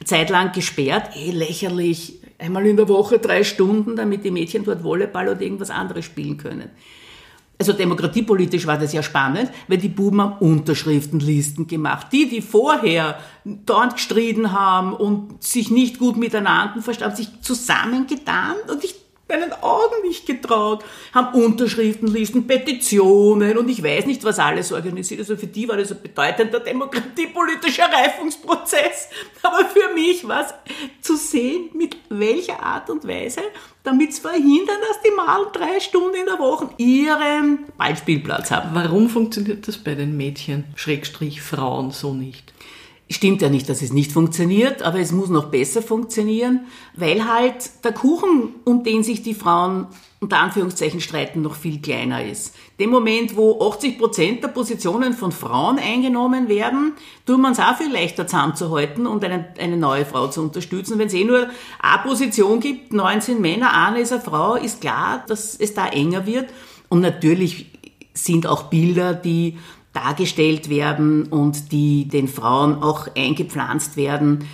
Zeitlang 0.04 0.52
gesperrt, 0.52 1.16
eh 1.16 1.30
lächerlich, 1.30 2.20
einmal 2.38 2.66
in 2.66 2.76
der 2.76 2.88
Woche 2.88 3.18
drei 3.18 3.42
Stunden, 3.42 3.96
damit 3.96 4.24
die 4.24 4.30
Mädchen 4.30 4.64
dort 4.64 4.84
Volleyball 4.84 5.28
oder 5.28 5.40
irgendwas 5.40 5.70
anderes 5.70 6.04
spielen 6.04 6.36
können. 6.36 6.70
Also 7.58 7.72
demokratiepolitisch 7.72 8.66
war 8.68 8.78
das 8.78 8.92
ja 8.92 9.02
spannend, 9.02 9.50
weil 9.66 9.78
die 9.78 9.88
Buben 9.88 10.20
haben 10.20 10.38
Unterschriftenlisten 10.38 11.66
gemacht. 11.66 12.06
Die, 12.12 12.28
die 12.28 12.40
vorher 12.40 13.18
dort 13.44 13.94
gestritten 13.94 14.52
haben 14.52 14.92
und 14.92 15.42
sich 15.42 15.70
nicht 15.70 15.98
gut 15.98 16.16
miteinander 16.16 16.80
verstanden, 16.80 17.12
haben 17.12 17.24
sich 17.24 17.40
zusammengetan 17.40 18.54
und 18.70 18.84
ich 18.84 18.94
meinen 19.28 19.52
Augen 19.62 20.02
nicht 20.04 20.26
getraut, 20.26 20.84
haben 21.12 21.34
Unterschriftenlisten, 21.34 22.46
Petitionen 22.46 23.58
und 23.58 23.68
ich 23.68 23.82
weiß 23.82 24.06
nicht, 24.06 24.24
was 24.24 24.38
alles 24.38 24.72
organisiert. 24.72 25.20
Also 25.20 25.36
für 25.36 25.46
die 25.46 25.68
war 25.68 25.76
das 25.76 25.92
ein 25.92 26.02
bedeutender 26.02 26.60
demokratiepolitischer 26.60 27.88
Reifungsprozess. 27.92 29.08
Aber 29.42 29.64
für 29.66 29.94
mich 29.94 30.26
war 30.26 30.46
es 30.46 30.54
zu 31.02 31.16
sehen, 31.16 31.70
mit 31.74 31.96
welcher 32.08 32.62
Art 32.62 32.90
und 32.90 33.06
Weise, 33.06 33.42
damit 33.84 34.14
sie 34.14 34.20
verhindern, 34.20 34.78
dass 34.88 35.02
die 35.02 35.14
Mal 35.14 35.46
drei 35.52 35.80
Stunden 35.80 36.16
in 36.16 36.26
der 36.26 36.38
Woche 36.38 36.70
ihren 36.78 37.66
Ballspielplatz 37.76 38.50
haben. 38.50 38.70
Warum 38.72 39.08
funktioniert 39.08 39.68
das 39.68 39.78
bei 39.78 39.94
den 39.94 40.16
Mädchen, 40.16 40.64
Schrägstrich 40.74 41.42
Frauen, 41.42 41.90
so 41.90 42.14
nicht? 42.14 42.52
Stimmt 43.10 43.40
ja 43.40 43.48
nicht, 43.48 43.68
dass 43.70 43.80
es 43.80 43.90
nicht 43.90 44.12
funktioniert, 44.12 44.82
aber 44.82 45.00
es 45.00 45.12
muss 45.12 45.30
noch 45.30 45.46
besser 45.46 45.80
funktionieren, 45.80 46.66
weil 46.94 47.26
halt 47.26 47.82
der 47.82 47.92
Kuchen, 47.92 48.54
um 48.64 48.84
den 48.84 49.02
sich 49.02 49.22
die 49.22 49.32
Frauen 49.32 49.86
unter 50.20 50.40
Anführungszeichen 50.40 51.00
streiten, 51.00 51.40
noch 51.40 51.54
viel 51.54 51.80
kleiner 51.80 52.22
ist. 52.22 52.54
Dem 52.78 52.90
Moment, 52.90 53.34
wo 53.34 53.66
80 53.66 53.98
Prozent 53.98 54.42
der 54.42 54.48
Positionen 54.48 55.14
von 55.14 55.32
Frauen 55.32 55.78
eingenommen 55.78 56.50
werden, 56.50 56.92
tut 57.24 57.40
man 57.40 57.52
es 57.52 57.60
auch 57.60 57.78
viel 57.78 57.90
leichter 57.90 58.26
zusammenzuhalten 58.26 59.06
und 59.06 59.24
eine, 59.24 59.54
eine 59.58 59.78
neue 59.78 60.04
Frau 60.04 60.26
zu 60.26 60.42
unterstützen. 60.42 60.98
Wenn 60.98 61.06
es 61.06 61.14
eh 61.14 61.24
nur 61.24 61.48
eine 61.80 62.02
Position 62.02 62.60
gibt, 62.60 62.92
19 62.92 63.40
Männer, 63.40 63.72
eine 63.72 64.00
ist 64.00 64.12
eine 64.12 64.20
Frau, 64.20 64.56
ist 64.56 64.82
klar, 64.82 65.24
dass 65.26 65.56
es 65.56 65.72
da 65.72 65.88
enger 65.88 66.26
wird. 66.26 66.50
Und 66.90 67.00
natürlich 67.00 67.66
sind 68.12 68.46
auch 68.46 68.64
Bilder, 68.64 69.14
die 69.14 69.56
dargestellt 70.04 70.68
werden 70.68 71.24
und 71.24 71.72
die 71.72 72.08
den 72.08 72.28
Frauen 72.28 72.82
auch 72.82 73.08
eingepflanzt 73.16 73.96
werden, 73.96 74.44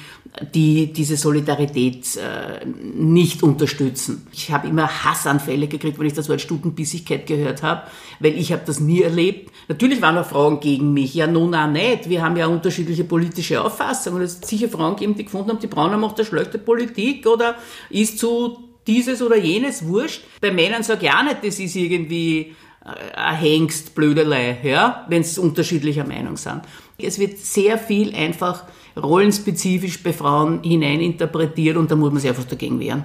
die 0.52 0.92
diese 0.92 1.16
Solidarität 1.16 2.16
äh, 2.16 2.66
nicht 2.66 3.44
unterstützen. 3.44 4.26
Ich 4.33 4.50
habe 4.50 4.66
immer 4.66 5.04
Hassanfälle 5.04 5.68
gekriegt, 5.68 5.98
wenn 5.98 6.07
ich 6.07 6.12
das 6.12 6.28
Wort 6.28 6.40
Stutenbissigkeit 6.40 7.26
gehört 7.26 7.62
habe, 7.62 7.83
weil 8.18 8.37
ich 8.37 8.52
habe 8.52 8.62
das 8.66 8.80
nie 8.80 9.02
erlebt. 9.02 9.52
Natürlich 9.68 10.02
waren 10.02 10.18
auch 10.18 10.26
Frauen 10.26 10.59
gegen 10.59 10.92
mich. 10.92 11.14
Ja, 11.14 11.28
nun 11.28 11.54
auch 11.54 11.68
nicht. 11.68 12.09
Wir 12.09 12.22
haben 12.22 12.37
ja 12.37 12.48
unterschiedliche 12.48 13.04
politische 13.04 13.62
Auffassungen. 13.62 14.22
Es 14.22 14.37
hat 14.37 14.46
sicher 14.46 14.68
Frauen 14.68 14.96
gegeben, 14.96 15.14
die 15.14 15.24
gefunden 15.24 15.50
haben, 15.50 15.61
die 15.61 15.68
Braune 15.68 15.96
macht 15.96 16.18
eine 16.18 16.26
schlechte 16.26 16.59
Politik 16.59 17.26
oder 17.28 17.54
ist 17.90 18.18
zu 18.18 18.59
dieses 18.88 19.22
oder 19.22 19.37
jenes 19.37 19.87
wurscht. 19.87 20.24
Bei 20.40 20.50
Männern 20.50 20.83
sage 20.83 21.07
ich 21.07 21.12
auch 21.12 21.22
nicht, 21.22 21.44
das 21.44 21.61
ist 21.61 21.76
irgendwie 21.76 22.54
ein 22.85 23.37
Hengst, 23.37 23.94
Blödelei, 23.94 24.59
ja, 24.62 25.07
wenn 25.09 25.23
es 25.23 25.38
unterschiedlicher 25.38 26.07
Meinung 26.07 26.37
sind. 26.37 26.62
Es 26.99 27.18
wird 27.18 27.38
sehr 27.38 27.79
viel 27.79 28.14
einfach 28.14 28.64
rollenspezifisch 28.97 30.03
bei 30.03 30.12
Frauen 30.12 30.62
hineininterpretiert 30.62 31.77
und 31.77 31.90
da 31.90 31.97
muss 31.97 32.12
man 32.12 32.20
sich 32.20 32.29
einfach 32.31 32.44
dagegen 32.44 32.79
wehren. 32.79 33.05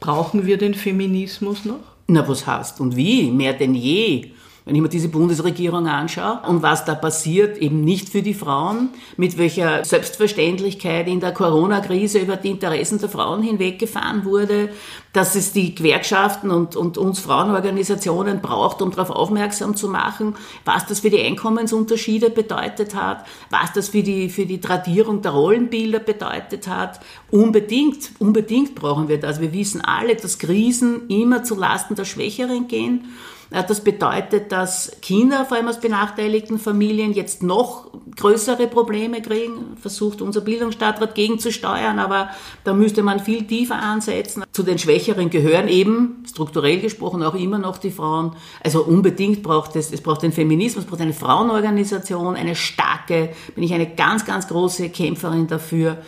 Brauchen 0.00 0.46
wir 0.46 0.56
den 0.58 0.74
Feminismus 0.74 1.64
noch? 1.64 1.80
Na, 2.08 2.26
was 2.26 2.46
heißt 2.46 2.80
und 2.80 2.96
wie? 2.96 3.30
Mehr 3.30 3.52
denn 3.52 3.74
je. 3.74 4.32
Wenn 4.64 4.76
ich 4.76 4.80
mir 4.80 4.88
diese 4.88 5.08
Bundesregierung 5.08 5.88
anschaue 5.88 6.40
und 6.46 6.62
was 6.62 6.84
da 6.84 6.94
passiert, 6.94 7.58
eben 7.58 7.82
nicht 7.82 8.08
für 8.08 8.22
die 8.22 8.32
Frauen, 8.32 8.90
mit 9.16 9.36
welcher 9.36 9.84
Selbstverständlichkeit 9.84 11.08
in 11.08 11.18
der 11.18 11.32
Corona-Krise 11.32 12.20
über 12.20 12.36
die 12.36 12.50
Interessen 12.50 13.00
der 13.00 13.08
Frauen 13.08 13.42
hinweggefahren 13.42 14.24
wurde, 14.24 14.68
dass 15.12 15.34
es 15.34 15.52
die 15.52 15.74
Gewerkschaften 15.74 16.52
und, 16.52 16.76
und 16.76 16.96
uns 16.96 17.18
Frauenorganisationen 17.18 18.40
braucht, 18.40 18.82
um 18.82 18.92
darauf 18.92 19.10
aufmerksam 19.10 19.74
zu 19.74 19.88
machen, 19.88 20.36
was 20.64 20.86
das 20.86 21.00
für 21.00 21.10
die 21.10 21.20
Einkommensunterschiede 21.20 22.30
bedeutet 22.30 22.94
hat, 22.94 23.26
was 23.50 23.72
das 23.72 23.88
für 23.88 24.04
die, 24.04 24.28
für 24.28 24.46
die 24.46 24.60
Tradierung 24.60 25.22
der 25.22 25.32
Rollenbilder 25.32 25.98
bedeutet 25.98 26.68
hat. 26.68 27.00
Unbedingt, 27.32 28.12
unbedingt 28.20 28.76
brauchen 28.76 29.08
wir 29.08 29.18
das. 29.18 29.40
Wir 29.40 29.52
wissen 29.52 29.80
alle, 29.80 30.14
dass 30.14 30.38
Krisen 30.38 31.08
immer 31.08 31.42
zu 31.42 31.56
Lasten 31.56 31.96
der 31.96 32.04
Schwächeren 32.04 32.68
gehen. 32.68 33.08
Das 33.52 33.84
bedeutet, 33.84 34.50
dass 34.50 34.92
Kinder, 35.02 35.44
vor 35.44 35.58
allem 35.58 35.68
aus 35.68 35.78
benachteiligten 35.78 36.58
Familien, 36.58 37.12
jetzt 37.12 37.42
noch 37.42 37.90
größere 38.16 38.66
Probleme 38.66 39.20
kriegen. 39.20 39.76
Versucht 39.80 40.22
unser 40.22 40.40
Bildungsstadtrat 40.40 41.14
gegenzusteuern, 41.14 41.98
aber 41.98 42.30
da 42.64 42.72
müsste 42.72 43.02
man 43.02 43.20
viel 43.20 43.46
tiefer 43.46 43.76
ansetzen. 43.76 44.44
Zu 44.52 44.62
den 44.62 44.78
Schwächeren 44.78 45.28
gehören 45.28 45.68
eben, 45.68 46.24
strukturell 46.26 46.80
gesprochen, 46.80 47.22
auch 47.22 47.34
immer 47.34 47.58
noch 47.58 47.76
die 47.76 47.90
Frauen. 47.90 48.32
Also 48.64 48.84
unbedingt 48.84 49.42
braucht 49.42 49.76
es, 49.76 49.92
es 49.92 50.00
braucht 50.00 50.22
den 50.22 50.32
Feminismus, 50.32 50.84
es 50.84 50.90
braucht 50.90 51.02
eine 51.02 51.12
Frauenorganisation, 51.12 52.36
eine 52.36 52.54
starke, 52.54 53.30
bin 53.54 53.64
ich 53.64 53.74
eine 53.74 53.94
ganz, 53.94 54.24
ganz 54.24 54.48
große 54.48 54.88
Kämpferin 54.88 55.46
dafür. 55.46 55.98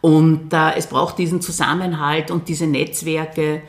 Und 0.00 0.52
äh, 0.52 0.74
es 0.76 0.86
braucht 0.86 1.18
diesen 1.18 1.40
Zusammenhalt 1.40 2.30
und 2.30 2.48
diese 2.48 2.66
Netzwerke 2.66 3.62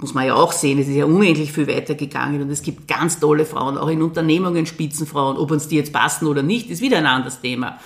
muss 0.00 0.14
man 0.14 0.26
ja 0.26 0.34
auch 0.34 0.52
sehen, 0.52 0.78
es 0.78 0.88
ist 0.88 0.94
ja 0.94 1.06
unendlich 1.06 1.52
viel 1.52 1.66
weitergegangen 1.66 2.40
und 2.40 2.50
es 2.50 2.62
gibt 2.62 2.86
ganz 2.86 3.18
tolle 3.18 3.44
Frauen, 3.44 3.76
auch 3.76 3.88
in 3.88 4.00
Unternehmungen 4.00 4.64
Spitzenfrauen. 4.66 5.36
Ob 5.36 5.50
uns 5.50 5.68
die 5.68 5.76
jetzt 5.76 5.92
passen 5.92 6.26
oder 6.26 6.42
nicht, 6.42 6.70
ist 6.70 6.80
wieder 6.80 6.98
ein 6.98 7.06
anderes 7.06 7.40
Thema. 7.40 7.78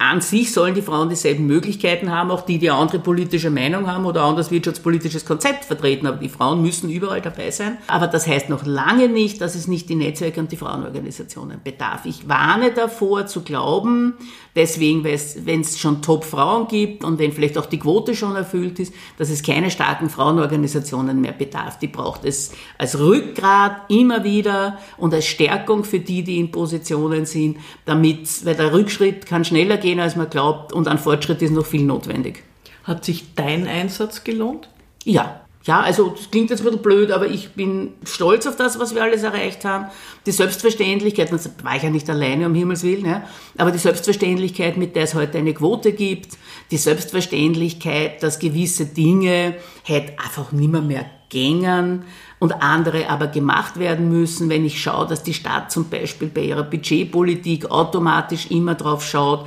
an 0.00 0.22
sich 0.22 0.50
sollen 0.54 0.74
die 0.74 0.80
Frauen 0.80 1.10
dieselben 1.10 1.46
Möglichkeiten 1.46 2.10
haben, 2.10 2.30
auch 2.30 2.40
die, 2.40 2.58
die 2.58 2.70
andere 2.70 3.00
politische 3.00 3.50
Meinung 3.50 3.86
haben 3.86 4.06
oder 4.06 4.22
anderes 4.22 4.50
wirtschaftspolitisches 4.50 5.26
Konzept 5.26 5.66
vertreten. 5.66 6.06
Aber 6.06 6.16
die 6.16 6.30
Frauen 6.30 6.62
müssen 6.62 6.88
überall 6.88 7.20
dabei 7.20 7.50
sein. 7.50 7.76
Aber 7.86 8.06
das 8.06 8.26
heißt 8.26 8.48
noch 8.48 8.64
lange 8.64 9.08
nicht, 9.08 9.42
dass 9.42 9.54
es 9.54 9.68
nicht 9.68 9.90
die 9.90 9.96
Netzwerke 9.96 10.40
und 10.40 10.50
die 10.52 10.56
Frauenorganisationen 10.56 11.60
bedarf. 11.62 12.06
Ich 12.06 12.26
warne 12.30 12.72
davor 12.72 13.26
zu 13.26 13.42
glauben, 13.42 14.14
deswegen, 14.54 15.04
wenn 15.04 15.60
es 15.60 15.78
schon 15.78 16.02
Top-Frauen 16.02 16.68
gibt 16.68 17.04
und 17.04 17.18
wenn 17.18 17.32
vielleicht 17.32 17.58
auch 17.58 17.66
die 17.66 17.78
Quote 17.78 18.14
schon 18.14 18.36
erfüllt 18.36 18.78
ist, 18.78 18.92
dass 19.18 19.30
es 19.30 19.42
keine 19.42 19.70
starken 19.70 20.10
Frauenorganisationen 20.10 21.20
mehr 21.20 21.32
bedarf. 21.32 21.78
Die 21.78 21.88
braucht 21.88 22.24
es 22.24 22.52
als 22.78 22.98
Rückgrat 22.98 23.90
immer 23.90 24.24
wieder 24.24 24.78
und 24.96 25.14
als 25.14 25.26
Stärkung 25.26 25.84
für 25.84 26.00
die, 26.00 26.22
die 26.22 26.38
in 26.38 26.50
Positionen 26.50 27.26
sind, 27.26 27.58
damit, 27.84 28.44
weil 28.44 28.54
der 28.54 28.72
Rückschritt 28.72 29.26
kann 29.26 29.44
schneller 29.44 29.76
gehen, 29.76 30.00
als 30.00 30.16
man 30.16 30.30
glaubt 30.30 30.72
und 30.72 30.88
ein 30.88 30.98
Fortschritt 30.98 31.42
ist 31.42 31.52
noch 31.52 31.66
viel 31.66 31.84
notwendig. 31.84 32.42
Hat 32.84 33.04
sich 33.04 33.34
dein 33.34 33.66
Einsatz 33.66 34.24
gelohnt? 34.24 34.68
Ja, 35.04 35.40
ja, 35.64 35.80
also 35.80 36.10
das 36.10 36.30
klingt 36.30 36.48
jetzt 36.48 36.60
ein 36.60 36.64
bisschen 36.64 36.82
blöd, 36.82 37.10
aber 37.10 37.26
ich 37.26 37.50
bin 37.50 37.92
stolz 38.04 38.46
auf 38.46 38.56
das, 38.56 38.78
was 38.78 38.94
wir 38.94 39.02
alles 39.02 39.22
erreicht 39.22 39.64
haben. 39.66 39.86
Die 40.24 40.30
Selbstverständlichkeit, 40.30 41.30
das 41.30 41.50
war 41.62 41.76
ich 41.76 41.82
ja 41.82 41.90
nicht 41.90 42.08
alleine, 42.08 42.46
um 42.46 42.54
Himmels 42.54 42.82
Willen, 42.82 43.04
ja, 43.04 43.24
aber 43.58 43.70
die 43.70 43.78
Selbstverständlichkeit, 43.78 44.78
mit 44.78 44.96
der 44.96 45.04
es 45.04 45.14
heute 45.14 45.36
eine 45.36 45.52
Quote 45.52 45.92
gibt, 45.92 46.38
die 46.70 46.78
Selbstverständlichkeit, 46.78 48.22
dass 48.22 48.38
gewisse 48.38 48.86
Dinge 48.86 49.56
halt 49.86 50.18
einfach 50.18 50.50
nimmer 50.52 50.80
mehr 50.80 51.04
gängern 51.28 52.04
und 52.40 52.62
andere 52.62 53.10
aber 53.10 53.26
gemacht 53.26 53.78
werden 53.78 54.08
müssen, 54.08 54.48
wenn 54.48 54.64
ich 54.64 54.82
schaue, 54.82 55.06
dass 55.06 55.22
die 55.22 55.34
Stadt 55.34 55.70
zum 55.70 55.90
Beispiel 55.90 56.28
bei 56.28 56.40
ihrer 56.40 56.62
Budgetpolitik 56.62 57.70
automatisch 57.70 58.50
immer 58.50 58.74
drauf 58.74 59.04
schaut, 59.04 59.46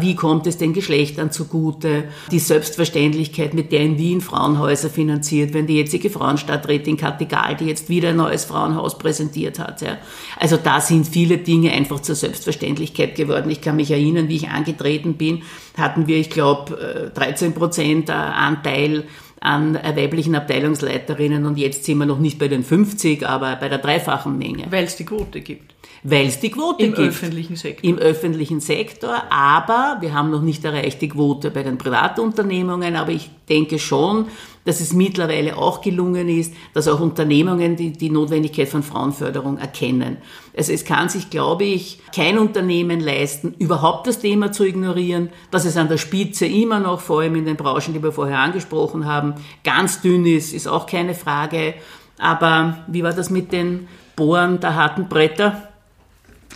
wie 0.00 0.16
kommt 0.16 0.48
es 0.48 0.58
den 0.58 0.72
Geschlechtern 0.72 1.30
zugute, 1.30 2.04
die 2.32 2.40
Selbstverständlichkeit, 2.40 3.54
mit 3.54 3.70
der 3.70 3.82
in 3.82 3.96
Wien 3.96 4.20
Frauenhäuser 4.20 4.90
finanziert 4.90 5.54
werden, 5.54 5.68
die 5.68 5.76
jetzige 5.76 6.10
Frauenstadträtin 6.10 6.96
Kattigal, 6.96 7.56
die 7.56 7.66
jetzt 7.66 7.88
wieder 7.88 8.08
ein 8.08 8.16
neues 8.16 8.44
Frauenhaus 8.44 8.98
präsentiert 8.98 9.60
hat. 9.60 9.80
Ja. 9.80 9.98
Also 10.36 10.56
da 10.56 10.80
sind 10.80 11.06
viele 11.06 11.38
Dinge 11.38 11.70
einfach 11.70 12.00
zur 12.00 12.16
Selbstverständlichkeit 12.16 13.14
geworden. 13.14 13.50
Ich 13.50 13.60
kann 13.60 13.76
mich 13.76 13.92
erinnern, 13.92 14.28
wie 14.28 14.36
ich 14.36 14.48
angetreten 14.48 15.14
bin, 15.14 15.42
hatten 15.78 16.08
wir, 16.08 16.16
ich 16.16 16.30
glaube, 16.30 17.12
13 17.14 17.54
Prozent 17.54 18.10
Anteil 18.10 19.04
an 19.40 19.74
weiblichen 19.74 20.34
Abteilungsleiterinnen 20.34 21.44
und 21.46 21.58
jetzt 21.58 21.84
sind 21.84 21.98
wir 21.98 22.06
noch 22.06 22.18
nicht 22.18 22.38
bei 22.38 22.48
den 22.48 22.62
50, 22.62 23.26
aber 23.26 23.56
bei 23.56 23.68
der 23.68 23.78
dreifachen 23.78 24.38
Menge. 24.38 24.64
Weil 24.70 24.84
es 24.84 24.96
die 24.96 25.04
Quote 25.04 25.40
gibt. 25.40 25.75
Weil 26.02 26.26
es 26.26 26.38
die 26.38 26.50
Quote 26.50 26.84
Im 26.84 26.94
gibt. 26.94 26.98
Im 26.98 27.08
öffentlichen 27.08 27.56
Sektor. 27.56 27.90
Im 27.90 27.98
öffentlichen 27.98 28.60
Sektor, 28.60 29.22
aber 29.30 29.96
wir 30.00 30.14
haben 30.14 30.30
noch 30.30 30.42
nicht 30.42 30.64
erreicht 30.64 31.02
die 31.02 31.08
Quote 31.08 31.50
bei 31.50 31.64
den 31.64 31.78
Privatunternehmungen, 31.78 32.94
aber 32.94 33.10
ich 33.10 33.28
denke 33.48 33.78
schon, 33.78 34.26
dass 34.64 34.80
es 34.80 34.92
mittlerweile 34.92 35.56
auch 35.56 35.80
gelungen 35.80 36.28
ist, 36.28 36.52
dass 36.74 36.88
auch 36.88 37.00
Unternehmungen 37.00 37.76
die, 37.76 37.92
die 37.92 38.10
Notwendigkeit 38.10 38.68
von 38.68 38.82
Frauenförderung 38.82 39.58
erkennen. 39.58 40.18
Also 40.56 40.72
es 40.72 40.84
kann 40.84 41.08
sich, 41.08 41.30
glaube 41.30 41.64
ich, 41.64 42.00
kein 42.14 42.38
Unternehmen 42.38 43.00
leisten, 43.00 43.54
überhaupt 43.58 44.06
das 44.06 44.18
Thema 44.18 44.52
zu 44.52 44.64
ignorieren, 44.64 45.30
dass 45.50 45.64
es 45.64 45.76
an 45.76 45.88
der 45.88 45.98
Spitze 45.98 46.46
immer 46.46 46.80
noch, 46.80 47.00
vor 47.00 47.20
allem 47.20 47.36
in 47.36 47.46
den 47.46 47.56
Branchen, 47.56 47.94
die 47.94 48.02
wir 48.02 48.12
vorher 48.12 48.38
angesprochen 48.40 49.06
haben, 49.06 49.34
ganz 49.64 50.02
dünn 50.02 50.26
ist, 50.26 50.52
ist 50.52 50.66
auch 50.66 50.86
keine 50.86 51.14
Frage. 51.14 51.74
Aber 52.18 52.78
wie 52.86 53.02
war 53.02 53.12
das 53.12 53.30
mit 53.30 53.52
den 53.52 53.88
Bohren 54.16 54.60
der 54.60 54.74
harten 54.74 55.08
Bretter? 55.08 55.68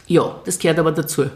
Ja, 0.07 0.41
das 0.45 0.59
gehört 0.59 0.79
aber 0.79 0.93
dazu. 0.93 1.31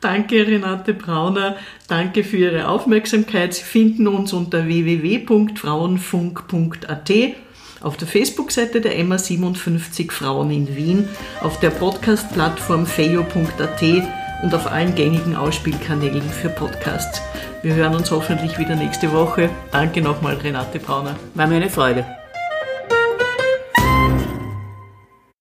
Danke, 0.00 0.46
Renate 0.46 0.92
Brauner. 0.92 1.56
Danke 1.88 2.24
für 2.24 2.36
Ihre 2.36 2.68
Aufmerksamkeit. 2.68 3.54
Sie 3.54 3.62
finden 3.62 4.06
uns 4.06 4.34
unter 4.34 4.66
www.frauenfunk.at, 4.66 7.10
auf 7.80 7.96
der 7.96 8.08
Facebook-Seite 8.08 8.82
der 8.82 9.02
MA 9.02 9.16
57 9.16 10.12
Frauen 10.12 10.50
in 10.50 10.76
Wien, 10.76 11.08
auf 11.40 11.58
der 11.60 11.70
Podcast-Plattform 11.70 12.84
feio.at 12.84 13.82
und 14.42 14.54
auf 14.54 14.70
allen 14.70 14.94
gängigen 14.94 15.36
Ausspielkanälen 15.36 16.28
für 16.28 16.50
Podcasts. 16.50 17.22
Wir 17.62 17.74
hören 17.74 17.94
uns 17.94 18.10
hoffentlich 18.10 18.58
wieder 18.58 18.76
nächste 18.76 19.10
Woche. 19.10 19.48
Danke 19.72 20.02
nochmal, 20.02 20.34
Renate 20.34 20.80
Brauner. 20.80 21.16
War 21.32 21.46
mir 21.46 21.56
eine 21.56 21.70
Freude. 21.70 22.04